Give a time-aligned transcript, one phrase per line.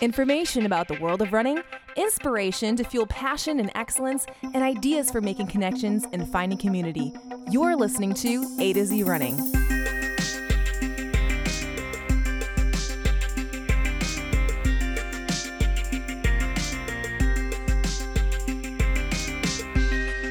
[0.00, 1.60] Information about the world of running,
[1.96, 7.12] inspiration to fuel passion and excellence, and ideas for making connections and finding community.
[7.50, 9.36] You're listening to A to Z Running.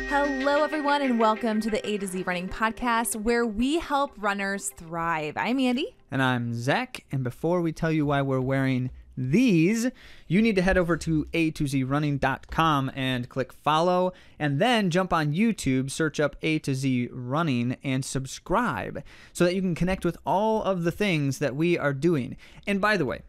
[0.08, 4.70] Hello, everyone, and welcome to the A to Z Running Podcast, where we help runners
[4.78, 5.36] thrive.
[5.36, 5.94] I'm Andy.
[6.10, 7.04] And I'm Zach.
[7.12, 9.90] And before we tell you why we're wearing these,
[10.28, 15.90] you need to head over to a2zrunning.com and click follow, and then jump on YouTube,
[15.90, 19.04] search up A to Z Running, and subscribe
[19.34, 22.38] so that you can connect with all of the things that we are doing.
[22.68, 23.22] And by the way,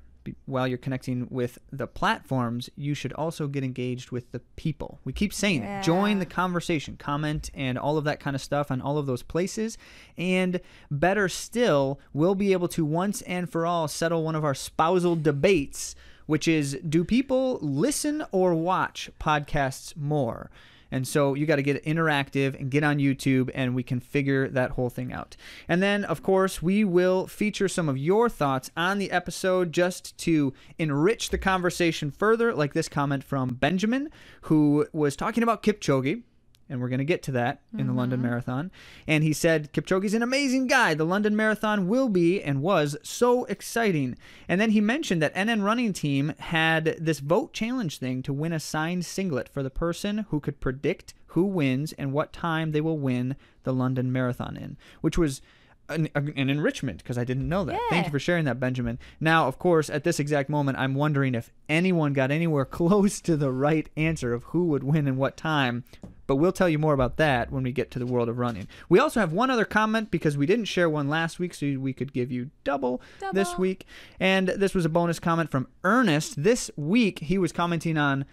[0.46, 4.98] while you're connecting with the platforms, you should also get engaged with the people.
[5.04, 5.82] We keep saying it.
[5.82, 9.22] Join the conversation, comment, and all of that kind of stuff on all of those
[9.22, 9.78] places.
[10.16, 10.60] And
[10.90, 15.16] better still, we'll be able to once and for all settle one of our spousal
[15.16, 15.94] debates,
[16.26, 20.50] which is do people listen or watch podcasts more?
[20.90, 24.48] And so you got to get interactive and get on YouTube, and we can figure
[24.48, 25.36] that whole thing out.
[25.68, 30.16] And then, of course, we will feature some of your thoughts on the episode just
[30.18, 34.10] to enrich the conversation further, like this comment from Benjamin,
[34.42, 36.22] who was talking about Kipchoge.
[36.70, 38.28] And we're going to get to that in the London mm-hmm.
[38.28, 38.70] Marathon.
[39.06, 40.92] And he said, Kipchoge's an amazing guy.
[40.92, 44.16] The London Marathon will be and was so exciting.
[44.48, 48.52] And then he mentioned that NN Running Team had this vote challenge thing to win
[48.52, 52.80] a signed singlet for the person who could predict who wins and what time they
[52.80, 55.40] will win the London Marathon in, which was
[55.88, 57.80] an, an enrichment because I didn't know that.
[57.90, 58.98] Thank you for sharing that, Benjamin.
[59.20, 63.36] Now, of course, at this exact moment, I'm wondering if anyone got anywhere close to
[63.36, 65.84] the right answer of who would win and what time.
[66.28, 68.68] But we'll tell you more about that when we get to the world of running.
[68.90, 71.94] We also have one other comment because we didn't share one last week, so we
[71.94, 73.00] could give you double,
[73.32, 73.86] this week.
[74.20, 76.42] And this was a bonus comment from Ernest.
[76.42, 78.26] This week, he was commenting on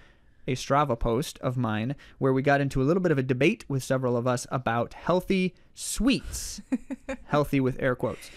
[0.46, 3.64] a Strava post of mine where we got into a little bit of a debate
[3.69, 6.62] with several of us about healthy sweets.
[7.28, 8.30] healthy with air quotes.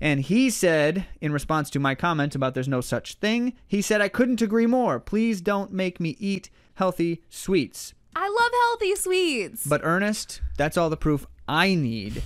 [0.00, 4.00] And he said, in response to my comment about there's no such thing, he said,
[4.00, 4.98] I couldn't agree more.
[4.98, 7.94] Please don't make me eat healthy sweets.
[8.16, 9.66] I love healthy sweets.
[9.66, 12.22] But Ernest, that's all the proof I need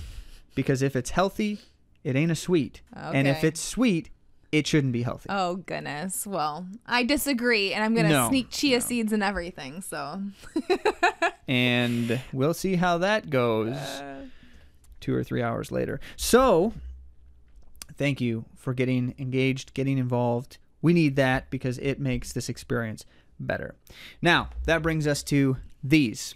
[0.55, 1.59] because if it's healthy,
[2.03, 2.81] it ain't a sweet.
[2.95, 4.09] And if it's sweet,
[4.51, 5.27] it shouldn't be healthy.
[5.29, 6.25] Oh goodness.
[6.25, 8.85] Well, I disagree, and I'm gonna No, sneak chia no.
[8.85, 9.81] seeds and everything.
[9.81, 10.21] So
[11.47, 14.25] and we'll see how that goes uh.
[14.99, 15.99] two or three hours later.
[16.15, 16.73] So,
[17.95, 20.57] thank you for getting engaged, getting involved.
[20.81, 23.05] We need that because it makes this experience
[23.39, 23.75] better.
[24.21, 26.35] Now, that brings us to these.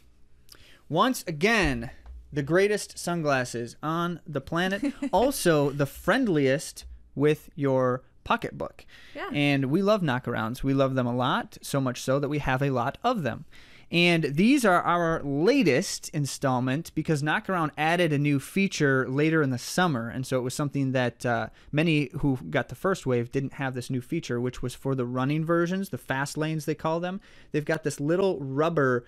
[0.90, 1.92] Once again,
[2.32, 8.86] the greatest sunglasses on the planet, also the friendliest with your pocketbook.
[9.16, 9.30] Yeah.
[9.34, 10.64] And we love knockarounds.
[10.64, 13.46] We love them a lot, so much so that we have a lot of them.
[13.94, 19.60] And these are our latest installment because Knockaround added a new feature later in the
[19.60, 20.10] summer.
[20.10, 23.76] And so it was something that uh, many who got the first wave didn't have
[23.76, 27.22] this new feature, which was for the running versions, the fast lanes, they call them.
[27.52, 29.06] They've got this little rubber,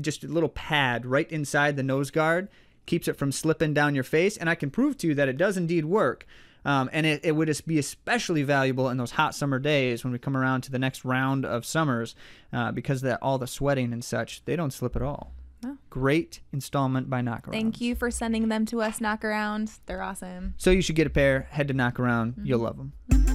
[0.00, 2.48] just a little pad right inside the nose guard,
[2.86, 4.36] keeps it from slipping down your face.
[4.36, 6.26] And I can prove to you that it does indeed work.
[6.64, 10.12] Um, and it, it would just be especially valuable in those hot summer days when
[10.12, 12.16] we come around to the next round of summers
[12.52, 15.32] uh, because that all the sweating and such, they don't slip at all.
[15.64, 15.78] Oh.
[15.90, 17.52] Great installment by Knockaround.
[17.52, 18.98] thank you for sending them to us.
[18.98, 19.78] Knockaround.
[19.86, 20.54] They're awesome.
[20.58, 22.34] So you should get a pair, head to Knockaround.
[22.42, 23.25] You'll love them.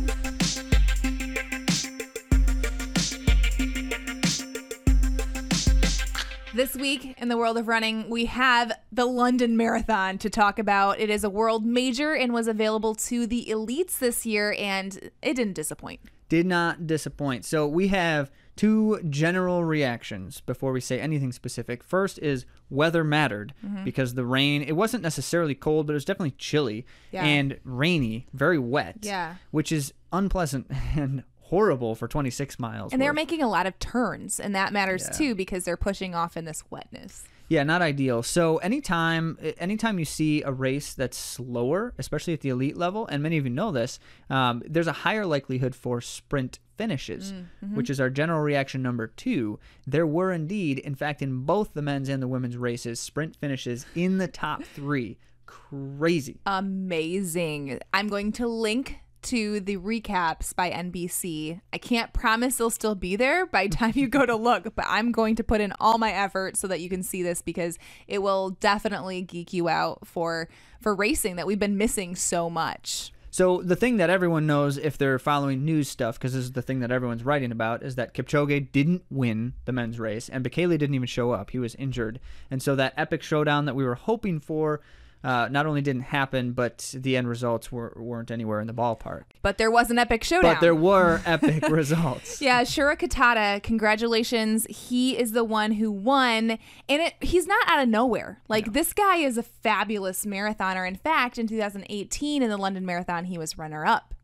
[6.54, 11.00] This week in the world of running, we have the London Marathon to talk about.
[11.00, 15.36] It is a world major and was available to the elites this year, and it
[15.36, 16.02] didn't disappoint.
[16.28, 17.46] Did not disappoint.
[17.46, 21.84] So we have two general reactions before we say anything specific.
[21.86, 23.86] First is weather mattered mm-hmm.
[23.86, 27.24] because the rain, it wasn't necessarily cold, but it was definitely chilly Yeah.
[27.24, 28.98] and rainy, very wet.
[29.02, 29.36] Yeah.
[29.52, 30.68] Which is unpleasant
[30.98, 32.92] and horrible for 26 miles.
[32.94, 35.18] And they're making a lot of turns, and that matters Yeah.
[35.18, 37.26] too because they're pushing off in this wetness.
[37.50, 38.24] Yeah, not ideal.
[38.24, 43.22] So anytime anytime you see a race that's slower, especially at the elite level, and
[43.22, 44.00] many of you know this,
[44.30, 47.34] um, there's a higher likelihood for sprint finishes,
[47.74, 49.60] which is our general reaction number two.
[49.86, 53.86] There were indeed, in fact, in both the men's and the women's races, sprint finishes
[53.96, 55.18] in the top three.
[55.46, 56.40] Crazy.
[56.46, 57.80] Amazing.
[57.94, 61.62] I'm going to link to the recaps by NBC.
[61.72, 65.12] I can't promise they'll still be there by time you go to look, but I'm
[65.12, 67.78] going to put in all my effort so that you can see this because
[68.08, 73.14] it will definitely geek you out for for racing that we've been missing so much.
[73.34, 76.62] So the thing that everyone knows if they're following news stuff, because this is the
[76.62, 80.78] thing that everyone's writing about, is that Kipchoge didn't win the men's race, and Bekele
[80.78, 81.52] didn't even show up.
[81.52, 82.20] He was injured,
[82.50, 84.82] and so that epic showdown that we were hoping for.
[85.24, 89.26] Uh, not only didn't happen, but the end results were, weren't anywhere in the ballpark.
[89.44, 90.56] But there was an epic showdown.
[90.56, 92.42] But there were epic results.
[92.42, 94.66] Yeah, Shura Kitata, congratulations.
[94.68, 96.58] He is the one who won.
[96.90, 98.42] And it he's not out of nowhere.
[98.48, 100.88] Like this guy is a fabulous marathoner.
[100.88, 104.16] In fact, in 2018 in the London Marathon, he was runner up.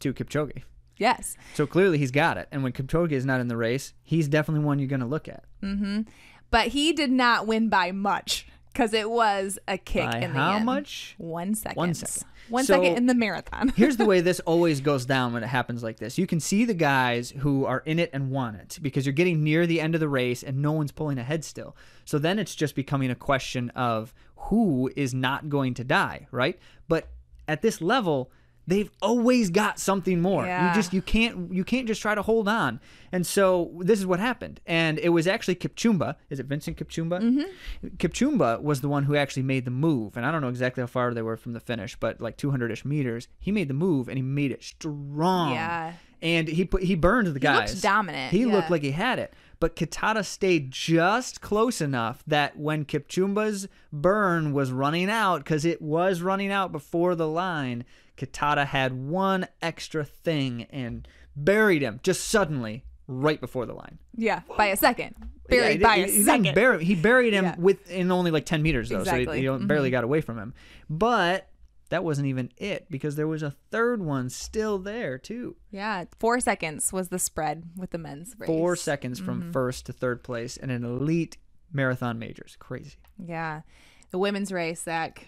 [0.00, 0.62] To Kipchoge.
[0.98, 1.36] Yes.
[1.54, 2.48] So clearly he's got it.
[2.52, 5.28] And when Kipchoge is not in the race, he's definitely one you're going to look
[5.28, 5.44] at.
[5.62, 6.02] Mm-hmm.
[6.50, 10.38] But he did not win by much because it was a kick By in the
[10.38, 10.66] how end.
[10.66, 11.14] much?
[11.18, 11.76] One second.
[11.76, 12.28] One second.
[12.50, 13.68] One So- second in the marathon.
[13.76, 16.18] Here's the way this always goes down when it happens like this.
[16.18, 19.42] You can see the guys who are in it and want it because you're getting
[19.44, 21.76] near the end of the race and no one's pulling ahead still.
[22.04, 26.58] So then it's just becoming a question of who is not going to die, right?
[26.88, 27.08] But
[27.48, 28.30] at this level,
[28.66, 30.44] they've always got something more.
[30.46, 30.68] Yeah.
[30.68, 32.80] You just you can't you can't just try to hold on.
[33.12, 34.60] And so this is what happened.
[34.66, 36.16] And it was actually Kipchumba.
[36.30, 37.20] Is it Vincent Kipchumba?
[37.20, 37.88] Mm-hmm.
[37.96, 40.16] Kipchumba was the one who actually made the move.
[40.16, 42.84] And I don't know exactly how far they were from the finish, but like 200ish
[42.84, 43.28] meters.
[43.38, 45.52] He made the move and he made it strong.
[45.52, 45.92] Yeah.
[46.22, 47.82] And he put he burned the looked guys.
[47.82, 49.34] dominant, He looked like he had it.
[49.60, 55.80] But Kitata stayed just close enough that when Kipchumba's burn was running out, because it
[55.80, 57.84] was running out before the line,
[58.16, 61.06] Kitata had one extra thing and
[61.36, 63.98] buried him just suddenly right before the line.
[64.16, 65.14] yeah, by a second.
[65.48, 66.54] Buried Yeah, by he, a he second.
[66.54, 67.56] bury- he buried him Yeah.
[67.58, 68.96] within only like 10 meters, though.
[69.04, 69.36] So Exactly.
[69.38, 69.66] he, he Mhm.
[69.66, 70.54] barely got away from him.
[70.88, 71.48] But
[71.90, 75.56] that wasn't even it because there was a third one still there, too.
[75.70, 78.46] yeah, four seconds was the spread with the men's race.
[78.46, 79.50] Four seconds from Mm-hmm.
[79.52, 81.36] first to third place in an elite
[81.72, 82.56] marathon majors.
[82.58, 82.96] Crazy.
[83.18, 83.62] Yeah,
[84.10, 85.26] the women's race, Zach.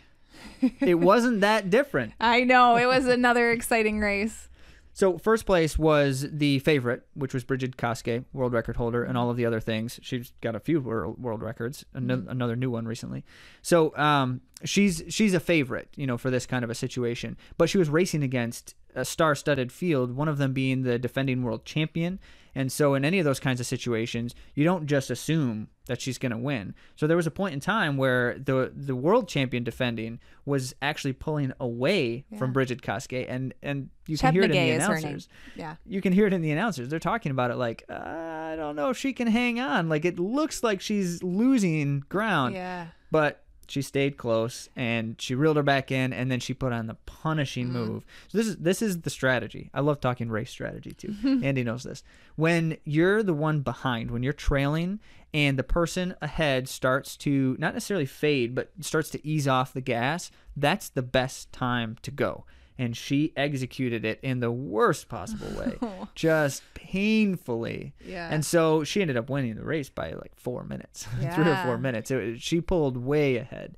[0.80, 2.14] It wasn't that different.
[2.20, 4.48] I know it was another exciting race.
[4.96, 9.28] So first place was the favorite, which was Brigid Kosgei, world record holder, and all
[9.28, 10.00] of the other things.
[10.02, 13.22] She's got a few world, world records, ano- another new one recently.
[13.60, 17.36] So um, she's she's a favorite, you know, for this kind of a situation.
[17.58, 21.64] But she was racing against a star-studded field, one of them being the defending world
[21.64, 22.18] champion.
[22.54, 26.16] And so in any of those kinds of situations, you don't just assume that she's
[26.16, 26.74] going to win.
[26.96, 31.12] So there was a point in time where the the world champion defending was actually
[31.12, 34.76] pulling away from Brigid Kosgei, and and you can Chet hear it in the McGay
[34.78, 35.04] is her name.
[35.04, 35.76] announcers Yeah.
[35.84, 36.88] you can hear it in the announcers.
[36.88, 39.90] They're talking about it like, uh, I don't know if she can hang on.
[39.90, 42.86] Like it looks like she's losing ground, Yeah.
[43.10, 46.86] but she stayed close and she reeled her back in, and then she put on
[46.86, 47.78] the punishing mm-hmm.
[47.78, 48.04] move.
[48.28, 49.70] So this is this is the strategy.
[49.74, 51.14] I love talking race strategy too.
[51.42, 52.02] Andy knows this.
[52.36, 55.00] When you're the one behind, when you're trailing,
[55.34, 59.80] and the person ahead starts to not necessarily fade, but starts to ease off the
[59.80, 62.44] gas, that's the best time to go.
[62.78, 66.08] And she executed it in the worst possible way, oh.
[66.14, 67.94] just painfully.
[68.04, 68.28] Yeah.
[68.30, 71.78] And so she ended up winning the race by like four minutes, three or four
[71.78, 72.10] minutes.
[72.10, 73.76] It, she pulled way ahead.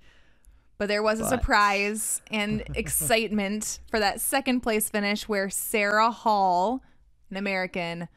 [0.78, 6.82] But there was a surprise and excitement for that second place finish where Sarah Hall,
[7.30, 8.08] an American,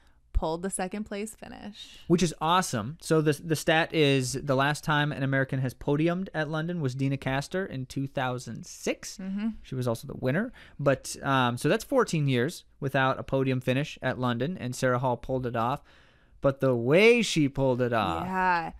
[0.41, 1.99] pulled the second place finish.
[2.07, 2.97] which is awesome.
[2.99, 6.95] So the the stat is the last time an American has podiumed at London was
[6.95, 9.17] Deena Kastor in 2006.
[9.17, 9.47] Mm-hmm.
[9.63, 10.51] She was also the winner.
[10.79, 15.17] But um, so that's 14 years without a podium finish at London, and Sarah Hall
[15.17, 15.81] pulled it off.
[16.41, 18.71] But the way she pulled it off, Yeah.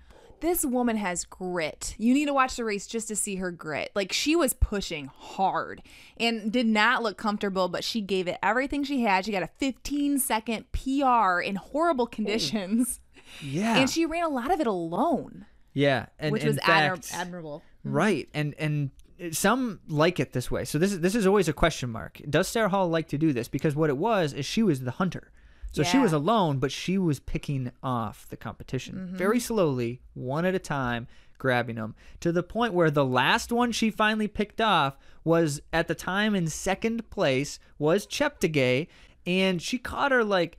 [0.42, 1.96] This woman has grit.
[1.98, 3.92] You need to watch the race just to see her grit.
[3.96, 5.82] Like she was pushing hard
[6.18, 9.26] and did not look comfortable, but she gave it everything she had.
[9.26, 13.00] She got a 15 second PR in horrible conditions.
[13.42, 17.64] yeah, And she ran a lot of it alone, yeah, and which was admir- admirable.
[17.86, 17.96] Mm-hmm.
[17.96, 18.90] Right, and and
[19.32, 20.66] some like it this way.
[20.66, 22.20] So this is this is always a question mark.
[22.30, 23.48] Does Sarah Hall like to do this?
[23.48, 25.32] Because what it was is she was the hunter.
[25.72, 29.16] So she was alone, but she was picking off the competition mm-hmm.
[29.16, 33.72] very slowly, one at a time, grabbing them to the point where the last one
[33.72, 38.88] she finally picked off was at the time in second place was Cheptegei,
[39.26, 40.58] and she caught her like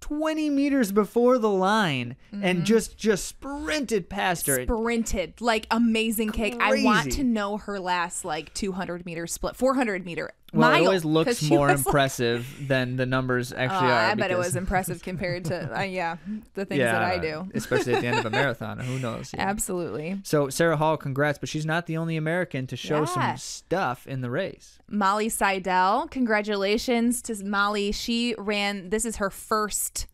[0.00, 2.64] 20 meters before the line and mm-hmm.
[2.64, 4.62] just just sprinted past her.
[4.62, 6.56] sprinted like amazing kick.
[6.60, 10.82] I want to know her last like 200 meter split, 400 meter Well, mile.
[10.82, 14.10] it always looks more was, like- impressive than the numbers Uh, actually are.
[14.10, 16.16] I bet it was impressive compared to uh, yeah
[16.54, 17.48] the things yeah, that I do.
[17.54, 18.78] especially at the end of a marathon.
[18.78, 19.32] Who knows?
[19.34, 19.46] yeah.
[19.48, 20.20] Absolutely.
[20.22, 23.04] So Sarah Hall, congrats, but she's not the only American to show Yeah.
[23.06, 24.78] some stuff in the race.
[24.88, 27.90] Molly Seidel, congratulations to Molly.
[27.92, 28.90] She ran.
[28.90, 30.06] This is her first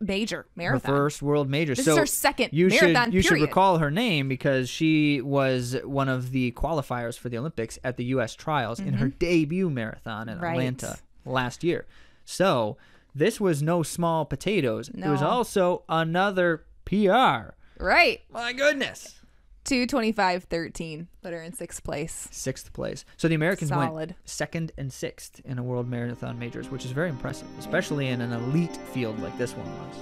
[0.00, 0.90] major her marathon.
[0.90, 1.74] first world major.
[1.74, 5.20] This so is her second you marathon should you should recall her name because she
[5.20, 8.34] was one of the qualifiers for the Olympics at the U.S.
[8.34, 10.44] trials in her debut marathon in Mm-hmm.
[10.44, 10.52] Right.
[10.52, 11.86] Atlanta last year.
[12.24, 12.76] So
[13.14, 14.88] this was no small potatoes.
[14.88, 17.54] It was also another PR.
[17.78, 18.20] Right.
[18.30, 19.19] My goodness.
[19.64, 21.06] 225.13.
[21.22, 22.28] that are in sixth place.
[22.30, 23.04] Sixth place.
[23.16, 27.08] So the Americans went second and sixth in a world marathon majors, which is very
[27.08, 29.96] impressive, especially in an elite field like this one was.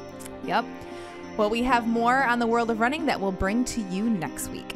[0.45, 0.65] Yep.
[1.37, 4.49] Well, we have more on the world of running that we'll bring to you next
[4.49, 4.75] week.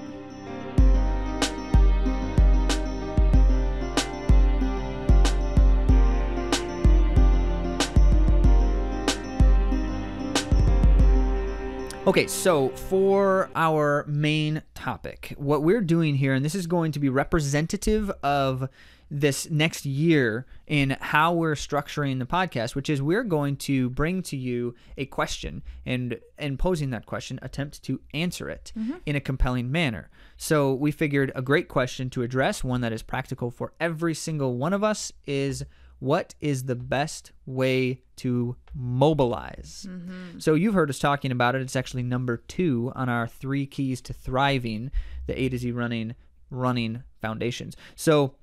[12.05, 16.99] Okay, so for our main topic, what we're doing here, and this is going to
[16.99, 18.69] be representative of
[19.09, 24.21] this next year in how we're structuring the podcast, which is we're going to bring
[24.23, 28.97] to you a question and and posing that question, attempt to answer it mm-hmm.
[29.07, 30.11] in a compelling manner.
[30.37, 34.57] So we figured a great question to address, one that is practical for every single
[34.57, 35.65] one of us, is
[36.03, 39.87] what is the best way to mobilize?
[39.89, 40.41] Mm-hmm.
[40.41, 41.63] So you've heard us talking about it.
[41.63, 44.91] It's actually number two on our three keys to thriving,
[45.29, 46.17] the A to Z running
[46.51, 47.77] running foundations.
[47.95, 48.35] So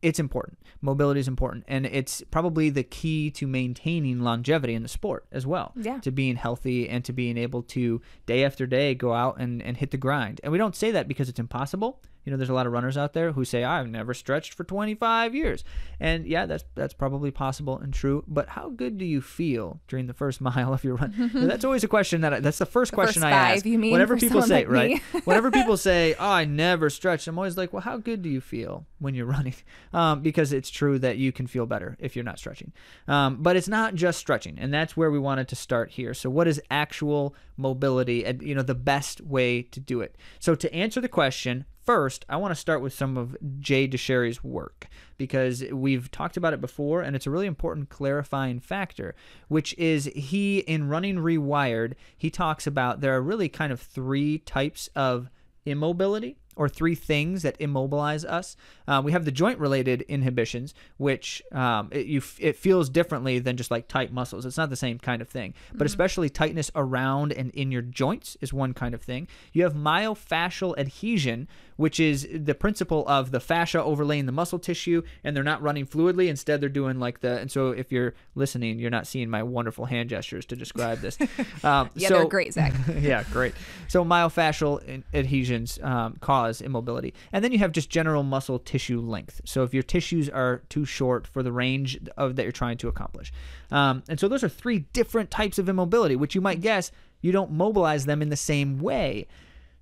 [0.00, 0.58] it's important.
[0.80, 5.46] Mobility is important, and it's probably the key to maintaining longevity in the sport as
[5.46, 5.72] well.
[5.76, 5.98] Yeah.
[5.98, 9.76] To being healthy and to being able to day after day go out and, and
[9.76, 10.40] hit the grind.
[10.42, 12.00] And we don't say that because it's impossible.
[12.26, 14.64] You know, there's a lot of runners out there who say, I've never stretched for
[14.64, 15.64] 25 years.
[16.00, 18.24] And yeah, that's that's probably possible and true.
[18.26, 21.30] But how good do you feel during the first mile of your run?
[21.32, 23.64] That's always a question that I, that's the first question first I ask.
[23.64, 24.90] you mean, Whenever people say, like right?
[24.90, 25.20] me?
[25.24, 28.40] Whenever people say, "Oh, I never stretched," I'm always like, "Well, how good do you
[28.40, 29.54] feel when you're running?"
[29.92, 32.72] Um, because it's true that you can feel better if you're not stretching.
[33.06, 36.12] Um, but it's not just stretching, and that's where we wanted to start here.
[36.12, 40.16] So, what is actual mobility, and you know, the best way to do it?
[40.40, 44.42] So, to answer the question, first, I want to start with some of Jay Dicharry's
[44.44, 49.14] work because we've talked about it before, and it's a really important clarifying factor,
[49.48, 54.38] which is he in Running Rewired, he talks about there are really kind of three
[54.38, 55.30] types of
[55.64, 58.56] immobility or three things that immobilize us.
[58.88, 63.38] Uh, we have the joint related inhibitions, which um, it, you, f- it feels differently
[63.38, 64.46] than just like tight muscles.
[64.46, 68.38] It's not the same kind of thing, but especially tightness around and in your joints
[68.40, 69.28] is one kind of thing.
[69.52, 71.46] You have myofascial adhesion,
[71.76, 75.86] which is the principle of the fascia overlaying the muscle tissue and they're not running
[75.86, 76.28] fluidly.
[76.28, 79.84] Instead, they're doing like the, and so if you're listening, you're not seeing my wonderful
[79.84, 81.18] hand gestures to describe this.
[81.62, 82.72] Um, Yeah, so, they're great, Zach.
[83.00, 83.54] yeah, great.
[83.88, 89.40] So myofascial adhesions um, cause immobility, and then you have just general muscle tissue length.
[89.44, 92.88] So if your tissues are too short for the range of that you're trying to
[92.88, 93.32] accomplish,
[93.70, 96.90] um, and so those are three different types of immobility, which you might guess
[97.20, 99.26] you don't mobilize them in the same way.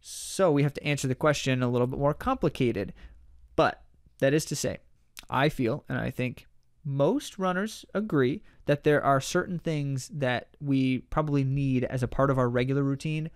[0.06, 2.92] So we have to answer the question a little bit more complicated.
[3.56, 3.82] But
[4.18, 4.80] that is to say,
[5.30, 6.46] I feel, and I think
[6.84, 12.28] most runners agree, that there are certain things that we probably need as a part
[12.28, 13.30] of our regular routine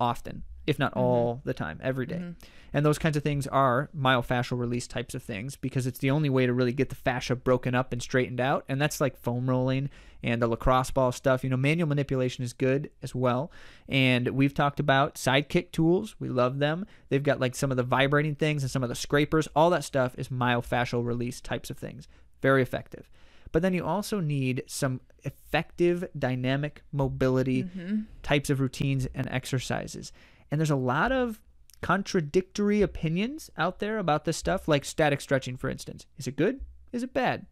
[0.00, 1.00] often, if not mm-hmm.
[1.00, 2.16] all the time, every day.
[2.16, 2.44] Mm-hmm.
[2.72, 6.28] And those kinds of things are myofascial release types of things because it's the only
[6.28, 8.64] way to really get the fascia broken up and straightened out.
[8.68, 9.90] And that's like foam rolling
[10.24, 11.44] and the lacrosse ball stuff.
[11.44, 13.52] You know, manual manipulation is good as well.
[13.88, 16.16] And we've talked about sidekick tools.
[16.18, 16.84] We love them.
[17.10, 19.46] They've got like some of the vibrating things and some of the scrapers.
[19.54, 22.08] All that stuff is myofascial release types of things.
[22.42, 23.08] Very effective.
[23.52, 28.00] But then you also need some effective dynamic mobility mm-hmm.
[28.24, 30.12] types of routines and exercises.
[30.54, 31.40] And there's a lot of
[31.82, 36.06] contradictory opinions out there about this stuff, like static stretching, for instance.
[36.16, 36.60] Is it good?
[36.92, 37.46] Is it bad?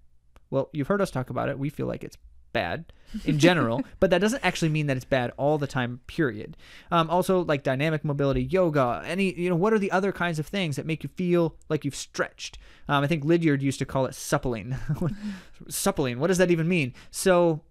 [0.50, 1.58] Well, you've heard us talk about it.
[1.58, 2.16] We feel like it's
[2.52, 2.92] bad
[3.24, 6.56] in general, but that doesn't actually mean that it's bad all the time, period.
[6.92, 10.46] Um, also, like dynamic mobility, yoga, any, you know, what are the other kinds of
[10.46, 12.56] things that make you feel like you've stretched?
[12.86, 14.76] Um, I think Lydiard used to call it suppling.
[15.68, 16.94] suppling, what does that even mean?
[17.10, 17.62] So,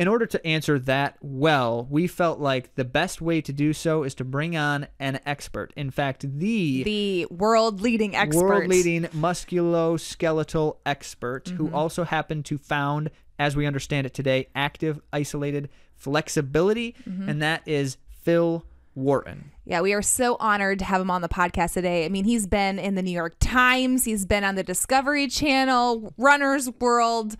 [0.00, 4.02] in order to answer that well, we felt like the best way to do so
[4.02, 5.74] is to bring on an expert.
[5.76, 8.42] In fact, the, The world leading expert.
[8.42, 11.74] world leading musculoskeletal expert who mm-hmm.
[11.74, 17.28] also happened to found, as we understand it today, active isolated flexibility, mm-hmm.
[17.28, 18.64] and that is Phil
[18.94, 19.50] Wharton.
[19.66, 22.06] Yeah, we are so honored to have him on the podcast today.
[22.06, 26.14] I mean, he's been in the New York Times, he's been on the Discovery Channel,
[26.16, 27.36] Runner's World.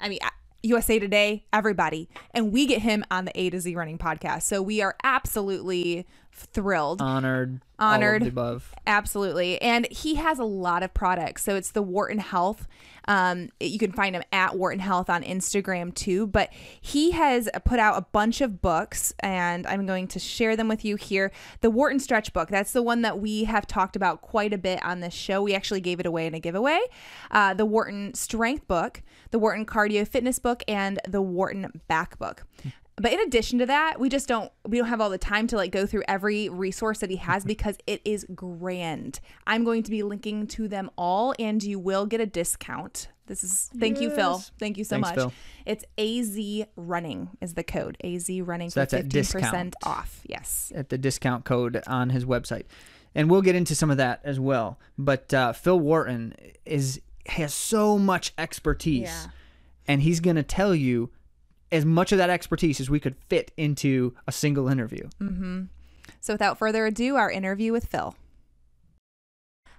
[0.00, 0.18] I mean,
[0.62, 2.08] USA Today, everybody.
[2.32, 4.42] And we get him on the A to Z Running podcast.
[4.42, 6.06] So we are absolutely
[6.40, 7.00] thrilled.
[7.00, 7.60] Honored.
[7.78, 8.22] Honored.
[8.22, 8.74] All of the above.
[8.86, 9.60] Absolutely.
[9.62, 11.42] And he has a lot of products.
[11.42, 12.68] So it's the Wharton Health.
[13.08, 16.26] Um, you can find him at Wharton Health on Instagram too.
[16.26, 20.68] But he has put out a bunch of books, and I'm going to share them
[20.68, 21.32] with you here.
[21.60, 24.84] The Wharton Stretch book, that's the one that we have talked about quite a bit
[24.84, 25.42] on this show.
[25.42, 26.80] We actually gave it away in a giveaway.
[27.30, 32.44] Uh, the Wharton Strength book, the Wharton Cardio Fitness book, and the Wharton Back book.
[32.96, 35.56] But in addition to that, we just don't we don't have all the time to
[35.56, 39.20] like go through every resource that he has because it is grand.
[39.46, 43.08] I'm going to be linking to them all and you will get a discount.
[43.26, 44.42] This is thank you Phil.
[44.58, 45.14] Thank you so Thanks, much.
[45.16, 45.32] Phil.
[45.64, 47.96] It's AZ running is the code.
[48.04, 49.00] AZ running So that's for
[49.40, 50.20] 15% off.
[50.26, 50.70] Yes.
[50.74, 52.64] at the discount code on his website.
[53.14, 54.78] And we'll get into some of that as well.
[54.98, 56.34] But uh, Phil Wharton
[56.66, 59.26] is has so much expertise, Yeah.
[59.86, 61.10] and he's going to tell you
[61.72, 65.08] as much of that expertise as we could fit into a single interview.
[66.20, 68.14] So without further ado, our interview with Phil.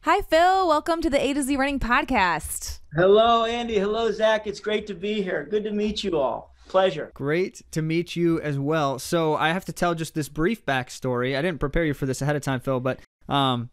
[0.03, 2.79] Hi Phil, welcome to the A to Z running podcast.
[2.95, 3.77] Hello, Andy.
[3.77, 4.48] Hello, Zach.
[4.48, 5.48] It's great to be here.
[5.50, 6.55] Good to meet you all.
[6.67, 7.12] Pleasure.
[7.13, 8.98] Great to meet you as well.
[8.98, 11.38] So I have to tell just this brief backstory.
[11.38, 13.69] I didn't prepare you for this ahead of time, Phil, but um,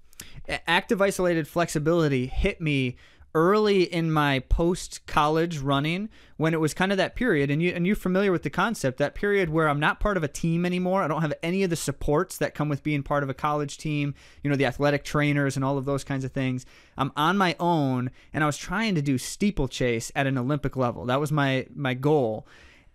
[0.67, 2.97] active isolated flexibility hit me
[3.35, 7.71] early in my post college running when it was kind of that period and you
[7.71, 10.65] and you're familiar with the concept that period where I'm not part of a team
[10.65, 13.35] anymore I don't have any of the supports that come with being part of a
[13.35, 16.65] college team you know the athletic trainers and all of those kinds of things
[16.97, 21.05] I'm on my own and I was trying to do steeplechase at an Olympic level
[21.07, 22.47] that was my my goal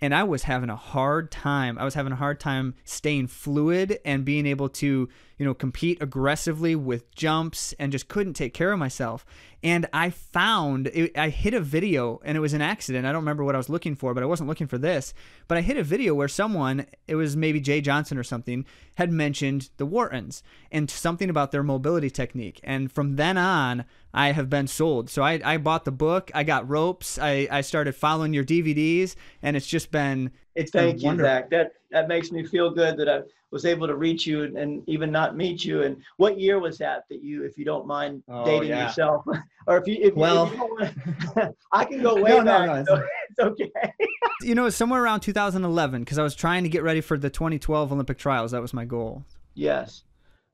[0.03, 1.77] and I was having a hard time.
[1.77, 6.01] I was having a hard time staying fluid and being able to, you know, compete
[6.01, 9.25] aggressively with jumps and just couldn't take care of myself.
[9.63, 13.05] And I found it, I hit a video and it was an accident.
[13.05, 15.13] I don't remember what I was looking for, but I wasn't looking for this.
[15.47, 18.65] But I hit a video where someone, it was maybe Jay Johnson or something,
[18.95, 22.59] had mentioned the Whartons and something about their mobility technique.
[22.63, 25.09] And from then on, I have been sold.
[25.09, 29.15] So I, I bought the book, I got ropes, I, I started following your DVDs,
[29.41, 31.29] and it's just been it's Thank you, wonderful.
[31.29, 31.49] Zach.
[31.49, 34.83] That that makes me feel good that I was able to reach you and, and
[34.89, 35.83] even not meet you.
[35.83, 38.87] And what year was that that you, if you don't mind Oh, dating yeah.
[38.87, 39.23] yourself,
[39.67, 42.37] or if you, if, you- Well- if you don't want, I can go way No,
[42.39, 42.67] no, back.
[42.67, 43.93] no, so it's okay.
[44.41, 47.91] You know, somewhere around 2011, because I was trying to get ready for the 2012
[47.91, 48.51] Olympic trials.
[48.51, 49.23] That was my goal.
[49.53, 50.03] Yes.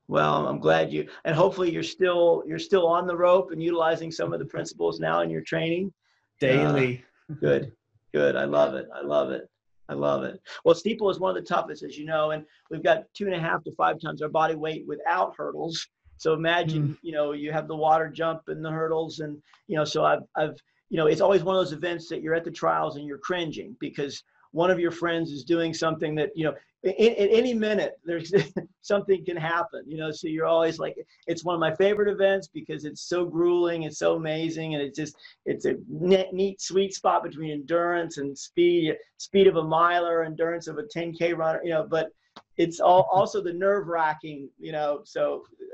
[0.10, 4.12] Well, I'm glad you, and hopefully you're still you're still on the rope and utilizing
[4.12, 5.94] some of the principles now in your training.
[6.40, 7.04] Daily.
[7.32, 7.72] Uh, good,
[8.14, 8.36] good.
[8.36, 8.88] I love it.
[8.94, 9.49] I love it.
[9.90, 10.40] I love it.
[10.64, 13.34] Well, steeple is one of the toughest, as you know, and we've got two and
[13.34, 15.88] a half to five times our body weight without hurdles.
[16.18, 16.94] So imagine, hmm.
[17.02, 20.22] you know, you have the water jump and the hurdles, and you know, so I've,
[20.36, 20.56] I've,
[20.90, 23.18] you know, it's always one of those events that you're at the trials and you're
[23.20, 26.54] cringing because one of your friends is doing something that, you know,
[26.86, 28.34] at, any minute there's
[28.82, 30.12] something can happen, you know.
[30.12, 30.96] So you're always like,
[31.28, 34.98] it's one of my favorite events because it's so grueling, it's so amazing, and it's
[34.98, 35.16] just
[35.46, 40.68] it's a neat, neat sweet spot between endurance and speed speed of a miler endurance
[40.68, 42.10] of a 10k runner you know but
[42.58, 45.66] it's all also the nerve wracking you know so uh,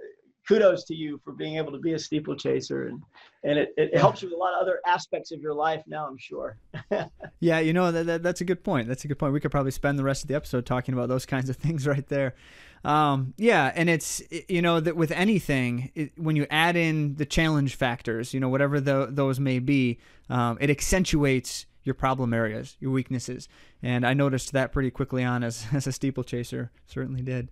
[0.48, 3.02] kudos to you for being able to be a steeplechaser and
[3.44, 6.08] and it, it helps you with a lot of other aspects of your life now
[6.08, 6.58] i'm sure
[7.39, 8.88] Yeah, you know that, that that's a good point.
[8.88, 9.34] That's a good point.
[9.34, 11.86] We could probably spend the rest of the episode talking about those kinds of things
[11.86, 12.36] right there.
[12.84, 17.26] Um, yeah, and it's you know that with anything, it, when you add in the
[17.26, 22.78] challenge factors, you know whatever tho- those may be, um, it accentuates your problem areas,
[22.80, 23.48] your weaknesses,
[23.84, 26.71] and I noticed that pretty quickly on as as a steeplechaser.
[26.86, 27.50] Certainly did.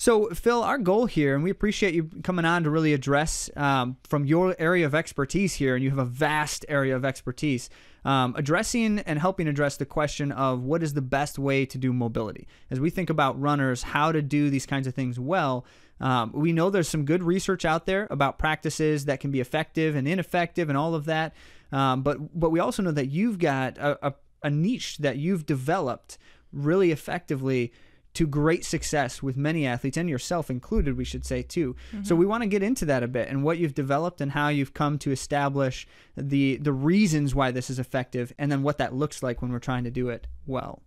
[0.00, 3.98] So, Phil, our goal here, and we appreciate you coming on to really address um,
[4.04, 7.68] from your area of expertise here, and you have a vast area of expertise,
[8.06, 11.92] um, addressing and helping address the question of what is the best way to do
[11.92, 12.48] mobility.
[12.70, 15.66] As we think about runners, how to do these kinds of things well,
[16.00, 19.96] um, we know there's some good research out there about practices that can be effective
[19.96, 21.34] and ineffective and all of that.
[21.72, 25.44] Um, but but we also know that you've got a, a, a niche that you've
[25.44, 26.16] developed
[26.54, 27.70] really effectively
[28.14, 31.76] to great success with many athletes and yourself included we should say too.
[32.02, 34.48] So we want to get into that a bit and what you've developed and how
[34.48, 38.94] you've come to establish the the reasons why this is effective and then what that
[38.94, 40.82] looks like when we're trying to do it well.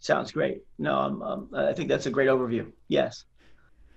[0.00, 0.62] Sounds great.
[0.78, 2.70] No I'm, um, i think that's a great overview.
[2.88, 3.24] Yes.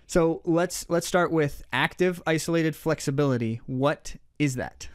[0.07, 3.61] So let's let's start with active isolated flexibility.
[3.65, 4.89] What is that?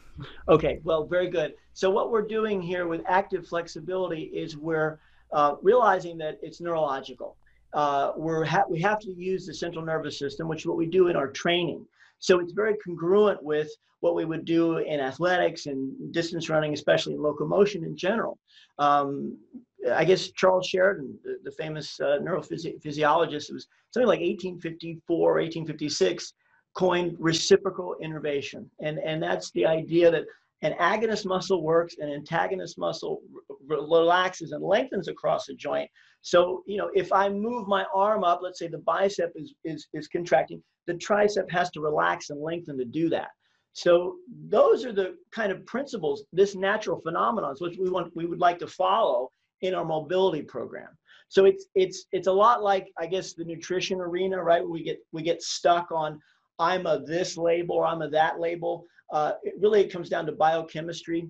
[0.48, 1.55] Okay, well, very good.
[1.72, 4.98] So what we're doing here with active flexibility is we're
[5.33, 7.37] uh, realizing that it's neurological.
[7.73, 10.87] Uh, we're ha- we have to use the central nervous system, which is what we
[10.87, 11.87] do in our training.
[12.19, 17.14] So it's very congruent with what we would do in athletics and distance running, especially
[17.14, 18.38] in locomotion in general.
[18.79, 19.38] Um,
[19.93, 26.35] I guess Charles Sherrington, the, the famous uh, neurophysiologist, it was something like 1854, 1856,
[26.75, 28.71] coined reciprocal innervation.
[28.81, 30.25] And, and that's the idea that
[30.62, 33.23] an agonist muscle works and antagonist muscle
[33.66, 35.90] relaxes and lengthens across a joint.
[36.23, 39.88] So, you know, if I move my arm up, let's say the bicep is, is,
[39.94, 43.29] is contracting, the tricep has to relax and lengthen to do that.
[43.73, 44.16] So
[44.49, 48.59] those are the kind of principles, this natural phenomenon, which we want, we would like
[48.59, 49.31] to follow
[49.62, 50.88] in our mobility program.
[51.29, 54.68] So it's it's it's a lot like I guess the nutrition arena, right?
[54.68, 56.18] We get we get stuck on
[56.59, 58.85] I'm a this label or I'm a that label.
[59.12, 61.29] Uh, it really it comes down to biochemistry,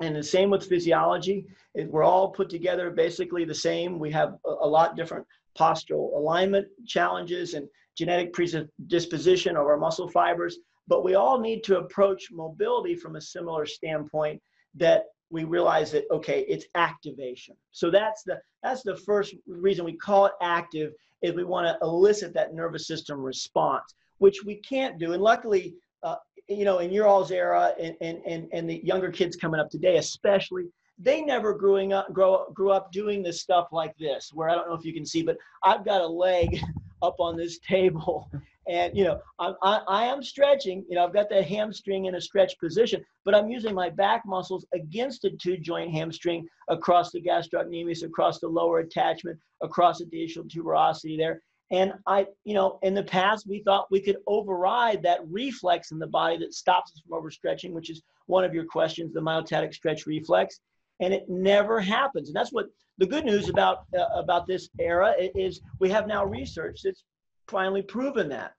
[0.00, 1.46] and the same with physiology.
[1.74, 3.98] It, we're all put together basically the same.
[3.98, 5.26] We have a, a lot different
[5.58, 11.78] postural alignment challenges and genetic predisposition of our muscle fibers, but we all need to
[11.78, 14.40] approach mobility from a similar standpoint
[14.74, 19.96] that we realize that okay it's activation so that's the that's the first reason we
[19.96, 20.92] call it active
[21.22, 25.74] is we want to elicit that nervous system response which we can't do and luckily
[26.02, 26.16] uh,
[26.48, 29.70] you know in your all's era and, and and and the younger kids coming up
[29.70, 30.64] today especially
[30.98, 34.68] they never growing up grow grew up doing this stuff like this where i don't
[34.68, 36.58] know if you can see but i've got a leg
[37.02, 38.30] up on this table.
[38.70, 42.16] And you know I, I, I, am stretching you know i've got the hamstring in
[42.16, 47.10] a stretch position but i'm using my back muscles against the two joint hamstring across
[47.10, 52.78] the gastrocnemius across the lower attachment across the distal tuberosity there and i you know
[52.82, 56.92] in the past we thought we could override that reflex in the body that stops
[56.92, 60.60] us from overstretching which is one of your questions the myotatic stretch reflex.
[61.00, 62.28] And it never happens.
[62.28, 62.66] And that's what
[62.98, 67.04] the good news about uh, about this era is we have now research that's
[67.48, 68.52] finally proven that.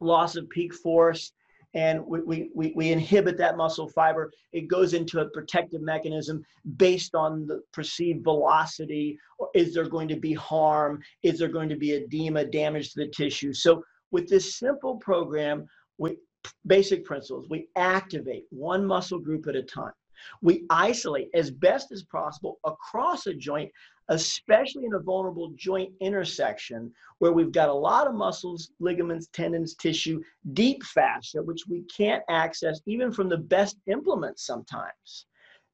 [0.00, 1.32] Loss of peak force,
[1.74, 4.32] and we, we, we, inhibit that muscle fiber.
[4.52, 6.44] It goes into a protective mechanism
[6.76, 9.18] based on the perceived velocity.
[9.54, 11.00] Is there going to be harm?
[11.22, 13.52] Is there going to be edema, damage to the tissue?
[13.52, 15.66] So with this simple program,
[15.98, 16.16] we
[16.66, 19.92] basic principles, we activate one muscle group at a time.
[20.42, 23.70] We isolate as best as possible across a joint
[24.10, 29.74] especially in a vulnerable joint intersection where we've got a lot of muscles, ligaments, tendons,
[29.74, 30.20] tissue,
[30.52, 35.26] deep fascia, which we can't access even from the best implements sometimes.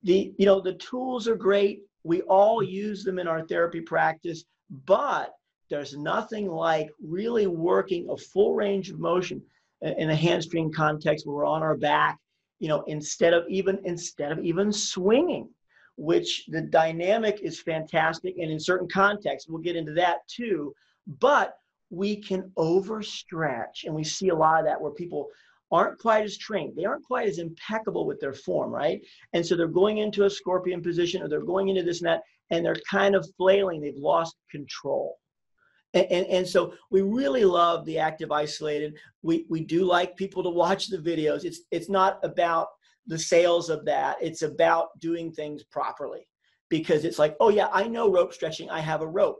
[0.03, 1.81] The, you know, the tools are great.
[2.05, 4.45] We all use them in our therapy practice,
[4.85, 5.33] but
[5.71, 9.43] there's nothing like really working a full range of motion
[9.81, 12.19] in a hamstring context where we're on our back,
[12.59, 15.49] you know, instead of even instead of even swinging
[15.97, 18.37] which the dynamic is fantastic.
[18.39, 20.75] And in certain contexts, we'll get into that too.
[21.21, 21.55] But
[21.91, 23.85] we can overstretch.
[23.85, 25.29] And we see a lot of that where people
[25.73, 26.77] aren't quite as trained.
[26.77, 29.01] They aren't quite as impeccable with their form, right?
[29.33, 32.65] And so they're going into a scorpion position or they're going into this and and
[32.65, 33.81] they're kind of flailing.
[33.81, 35.19] They've lost control.
[35.97, 38.99] And, and, and, so we really love the active isolated.
[39.23, 41.45] We, we do like people to watch the videos.
[41.45, 42.69] It's, it's not about
[43.07, 44.17] the sales of that.
[44.21, 46.29] It's about doing things properly
[46.69, 48.69] because it's like, oh, yeah, I know rope stretching.
[48.69, 49.39] I have a rope.